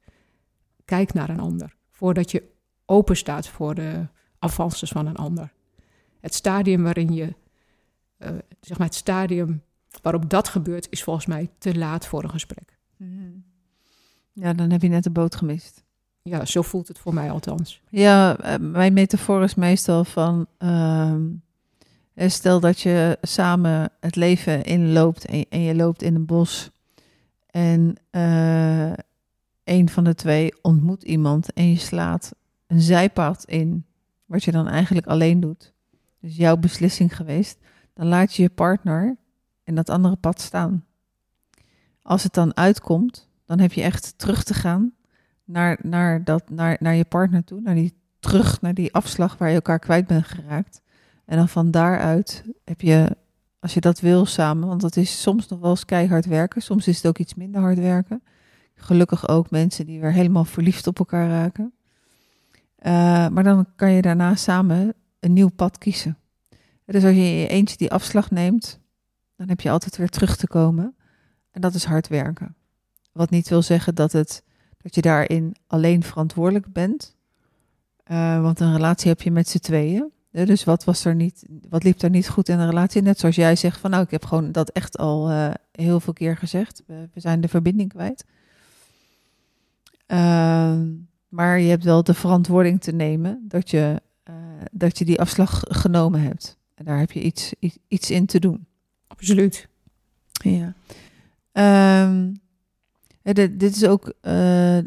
[0.84, 2.42] kijkt naar een ander, voordat je
[2.84, 4.06] open staat voor de
[4.38, 5.52] avances van een ander.
[6.20, 7.34] Het stadium waarin je,
[8.18, 8.28] uh,
[8.60, 9.62] zeg maar het stadium
[10.02, 12.78] waarop dat gebeurt, is volgens mij te laat voor een gesprek.
[12.96, 13.38] Mhm.
[14.32, 15.84] Ja, dan heb je net de boot gemist
[16.22, 17.80] ja, zo voelt het voor mij althans.
[17.88, 20.46] Ja, eh, mijn metafoor is meestal van.
[20.58, 21.14] Uh,
[22.14, 26.70] stel dat je samen het leven inloopt en, en je loopt in een bos.
[27.46, 28.92] En uh,
[29.64, 32.34] een van de twee ontmoet iemand en je slaat
[32.66, 33.84] een zijpad in.
[34.24, 35.72] Wat je dan eigenlijk alleen doet.
[36.20, 37.58] Dus jouw beslissing geweest.
[37.94, 39.16] Dan laat je je partner
[39.64, 40.84] in dat andere pad staan.
[42.02, 44.92] Als het dan uitkomt, dan heb je echt terug te gaan
[45.50, 49.48] naar, naar, dat, naar, naar je partner toe, naar die, terug naar die afslag waar
[49.48, 50.82] je elkaar kwijt bent geraakt.
[51.24, 53.16] En dan van daaruit heb je,
[53.60, 56.86] als je dat wil samen, want dat is soms nog wel eens keihard werken, soms
[56.86, 58.22] is het ook iets minder hard werken.
[58.74, 61.72] Gelukkig ook mensen die weer helemaal verliefd op elkaar raken.
[62.82, 62.92] Uh,
[63.28, 66.18] maar dan kan je daarna samen een nieuw pad kiezen.
[66.84, 68.80] Dus als je eentje die afslag neemt,
[69.36, 70.94] dan heb je altijd weer terug te komen.
[71.50, 72.54] En dat is hard werken.
[73.12, 74.42] Wat niet wil zeggen dat het
[74.82, 77.16] dat je daarin alleen verantwoordelijk bent.
[78.10, 80.10] Uh, want een relatie heb je met z'n tweeën.
[80.30, 83.02] dus wat was er niet, wat liep er niet goed in de relatie?
[83.02, 86.12] Net zoals jij zegt van nou, ik heb gewoon dat echt al uh, heel veel
[86.12, 86.82] keer gezegd.
[86.86, 88.24] We, we zijn de verbinding kwijt.
[90.06, 90.80] Uh,
[91.28, 94.34] maar je hebt wel de verantwoording te nemen dat je, uh,
[94.72, 96.58] dat je die afslag genomen hebt.
[96.74, 98.66] En daar heb je iets, iets, iets in te doen.
[99.06, 99.68] Absoluut.
[100.32, 100.74] Ja.
[102.04, 102.40] Um,
[103.22, 104.78] dit, dit is ook uh,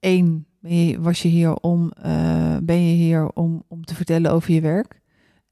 [0.00, 0.46] één.
[0.60, 4.52] Ben je, was je hier om, uh, ben je hier om, om te vertellen over
[4.52, 5.00] je werk?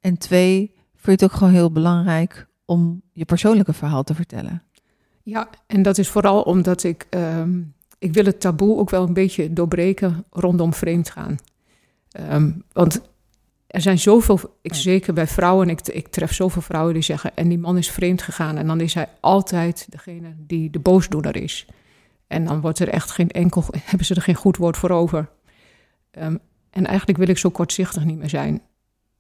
[0.00, 4.62] En twee, vind je het ook gewoon heel belangrijk om je persoonlijke verhaal te vertellen?
[5.22, 9.12] Ja, en dat is vooral omdat ik, um, ik wil het taboe ook wel een
[9.12, 11.36] beetje doorbreken rondom vreemd gaan.
[12.30, 13.00] Um, want
[13.76, 17.48] er zijn zoveel, ik, zeker bij vrouwen, ik, ik tref zoveel vrouwen die zeggen, en
[17.48, 18.56] die man is vreemd gegaan.
[18.56, 21.66] En dan is hij altijd degene die de boosdoener is.
[22.26, 25.28] En dan wordt er echt geen enkel, hebben ze er geen goed woord voor over.
[26.18, 26.38] Um,
[26.70, 28.60] en eigenlijk wil ik zo kortzichtig niet meer zijn.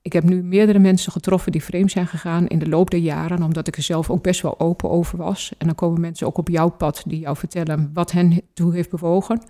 [0.02, 3.42] Ik heb nu meerdere mensen getroffen die vreemd zijn gegaan in de loop der jaren,
[3.42, 5.52] omdat ik er zelf ook best wel open over was.
[5.58, 8.90] En dan komen mensen ook op jouw pad die jou vertellen wat hen toe heeft
[8.90, 9.42] bewogen.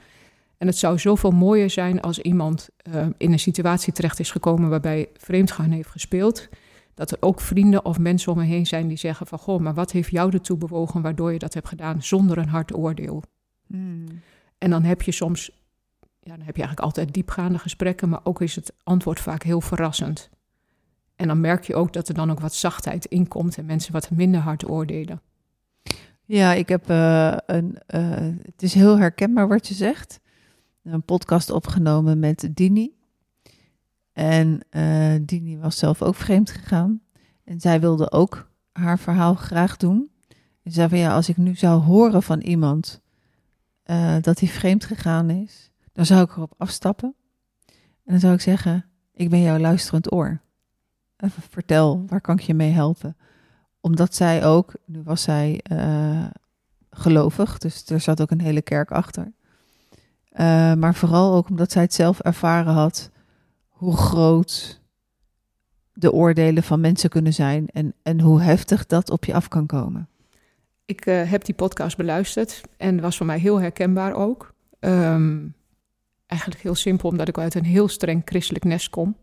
[0.59, 4.71] En het zou zoveel mooier zijn als iemand uh, in een situatie terecht is gekomen
[4.71, 6.49] waarbij vreemdgaan heeft gespeeld.
[6.95, 9.39] Dat er ook vrienden of mensen om me heen zijn die zeggen van...
[9.39, 12.75] goh, maar wat heeft jou ertoe bewogen waardoor je dat hebt gedaan zonder een hard
[12.75, 13.23] oordeel?
[13.67, 14.05] Hmm.
[14.59, 15.51] En dan heb je soms,
[16.01, 18.09] ja, dan heb je eigenlijk altijd diepgaande gesprekken...
[18.09, 20.31] maar ook is het antwoord vaak heel verrassend.
[21.17, 23.93] En dan merk je ook dat er dan ook wat zachtheid in komt en mensen
[23.93, 25.21] wat minder hard oordelen.
[26.25, 27.79] Ja, ik heb uh, een.
[27.95, 28.11] Uh,
[28.43, 30.21] het is heel herkenbaar wat je zegt.
[30.87, 32.97] Een podcast opgenomen met Dini.
[34.13, 37.01] En uh, Dini was zelf ook vreemd gegaan.
[37.45, 40.11] En zij wilde ook haar verhaal graag doen.
[40.63, 43.01] En zei van ja, als ik nu zou horen van iemand
[44.21, 47.15] dat hij vreemd gegaan is, dan zou ik erop afstappen.
[48.05, 48.85] En dan zou ik zeggen:
[49.15, 50.41] Ik ben jouw luisterend oor.
[51.17, 53.17] Even vertel, waar kan ik je mee helpen?
[53.81, 56.27] Omdat zij ook, nu was zij uh,
[56.91, 59.33] gelovig, dus er zat ook een hele kerk achter.
[60.41, 63.11] Uh, maar vooral ook omdat zij het zelf ervaren had
[63.69, 64.81] hoe groot
[65.93, 69.67] de oordelen van mensen kunnen zijn en, en hoe heftig dat op je af kan
[69.67, 70.09] komen.
[70.85, 74.55] Ik uh, heb die podcast beluisterd en was voor mij heel herkenbaar ook.
[74.81, 75.55] Um,
[76.27, 79.17] eigenlijk heel simpel, omdat ik uit een heel streng christelijk nest kom.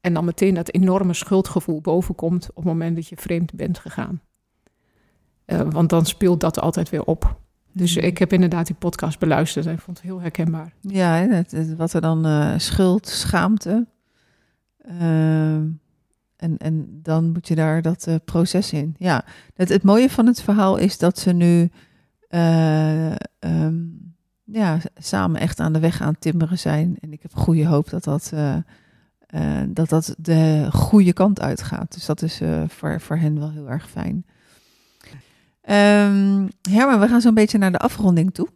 [0.00, 4.20] En dan meteen dat enorme schuldgevoel bovenkomt op het moment dat je vreemd bent gegaan.
[5.46, 7.40] Uh, want dan speelt dat altijd weer op.
[7.72, 8.04] Dus Mhm.
[8.04, 10.72] ik heb inderdaad die podcast beluisterd en ik vond het heel herkenbaar.
[10.80, 13.86] Ja, hè, het, het- wat er dan uh, schuld, schaamte.
[15.00, 15.54] Uh,
[16.36, 18.94] en, en dan moet je daar dat uh, proces in.
[18.98, 21.70] Ja, het, het mooie van het verhaal is dat ze nu
[22.30, 23.10] uh,
[23.40, 24.14] um,
[24.44, 26.96] ja, samen echt aan de weg aan het timmeren zijn.
[27.00, 28.32] En ik heb goede hoop dat dat,
[29.68, 31.92] dat, dat de goede kant uitgaat.
[31.94, 34.24] Dus dat is voor, voor hen wel heel erg fijn.
[35.70, 38.48] Um, Herman, we gaan zo'n beetje naar de afronding toe.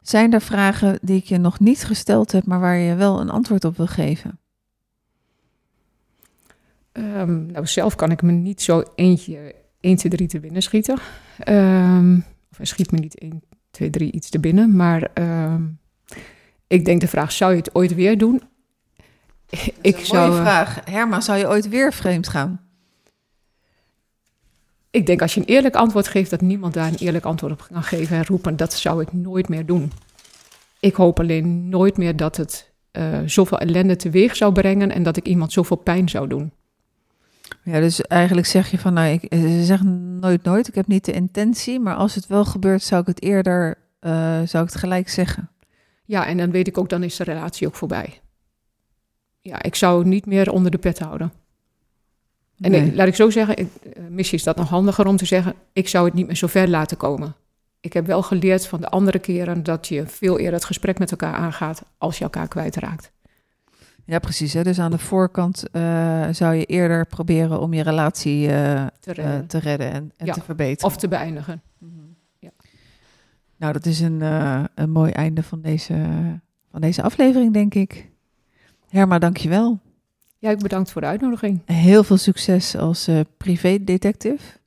[0.00, 3.30] Zijn er vragen die ik je nog niet gesteld heb, maar waar je wel een
[3.30, 4.38] antwoord op wil geven?
[6.92, 10.98] Um, nou, zelf kan ik me niet zo eentje 1, 2, 3 te binnen schieten.
[11.48, 14.76] Um, of hij schiet me niet 1, 2, 3 iets te binnen.
[14.76, 15.78] Maar um,
[16.66, 18.42] ik denk de vraag, zou je het ooit weer doen?
[19.80, 20.80] ik zou, mooie vraag.
[20.84, 22.60] Herma, zou je ooit weer vreemd gaan?
[24.92, 27.66] Ik denk als je een eerlijk antwoord geeft, dat niemand daar een eerlijk antwoord op
[27.72, 29.92] kan geven en roepen, dat zou ik nooit meer doen.
[30.80, 35.16] Ik hoop alleen nooit meer dat het uh, zoveel ellende teweeg zou brengen en dat
[35.16, 36.52] ik iemand zoveel pijn zou doen.
[37.64, 41.04] Ja, dus eigenlijk zeg je van, nou, ik ze zeggen nooit nooit, ik heb niet
[41.04, 44.12] de intentie, maar als het wel gebeurt, zou ik het eerder, uh,
[44.44, 45.50] zou ik het gelijk zeggen.
[46.04, 48.20] Ja, en dan weet ik ook, dan is de relatie ook voorbij.
[49.40, 51.32] Ja, ik zou het niet meer onder de pet houden.
[52.62, 52.86] En nee.
[52.86, 55.54] ik, laat ik zo zeggen, ik, uh, missie is dat nog handiger om te zeggen,
[55.72, 57.34] ik zou het niet meer zo ver laten komen.
[57.80, 61.10] Ik heb wel geleerd van de andere keren dat je veel eerder het gesprek met
[61.10, 63.12] elkaar aangaat als je elkaar kwijtraakt.
[64.04, 64.52] Ja, precies.
[64.52, 64.62] Hè?
[64.62, 69.40] Dus aan de voorkant uh, zou je eerder proberen om je relatie uh, te redden,
[69.40, 70.90] uh, te redden en, en ja, te verbeteren.
[70.90, 71.62] Of te beëindigen.
[71.78, 72.16] -hmm.
[72.38, 72.50] ja.
[73.56, 74.20] Nou, dat is een,
[74.74, 75.94] een mooi einde van deze,
[76.70, 78.10] van deze aflevering, denk ik.
[78.88, 79.80] Herma, dankjewel.
[80.42, 81.60] Ja, ik bedankt voor de uitnodiging.
[81.64, 84.58] Heel veel succes als privédetective.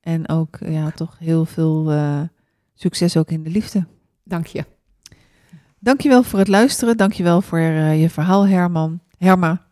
[0.00, 1.92] En ook ja, toch heel veel
[2.74, 3.86] succes ook in de liefde.
[4.24, 4.64] Dank je.
[5.78, 6.96] Dankjewel voor het luisteren.
[6.96, 9.00] Dankjewel voor uh, je verhaal, Herman.
[9.18, 9.66] Herma.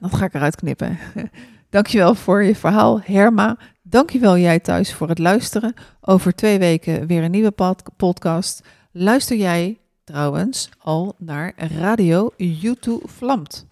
[0.00, 0.98] Dat ga ik eruit knippen.
[1.70, 3.56] Dankjewel voor je verhaal, Herma.
[3.82, 5.74] Dankjewel jij thuis voor het luisteren.
[6.00, 8.62] Over twee weken weer een nieuwe pod podcast.
[8.92, 13.71] Luister jij trouwens al naar Radio YouTube Vlamt.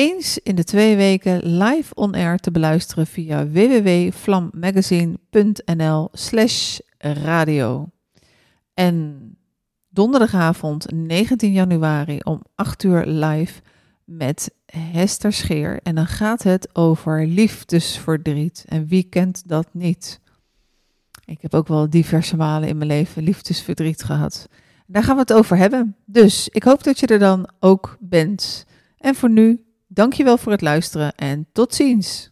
[0.00, 7.88] Eens in de twee weken live on-air te beluisteren via www.vlammagazine.nl slash radio.
[8.74, 9.20] En
[9.88, 13.60] donderdagavond 19 januari om 8 uur live
[14.04, 15.80] met Hester Scheer.
[15.82, 18.64] En dan gaat het over liefdesverdriet.
[18.68, 20.20] En wie kent dat niet?
[21.24, 24.48] Ik heb ook wel diverse malen in mijn leven liefdesverdriet gehad.
[24.86, 25.96] Daar gaan we het over hebben.
[26.04, 28.66] Dus ik hoop dat je er dan ook bent.
[28.98, 32.29] En voor nu, dankjewel voor het luisteren en tot ziens.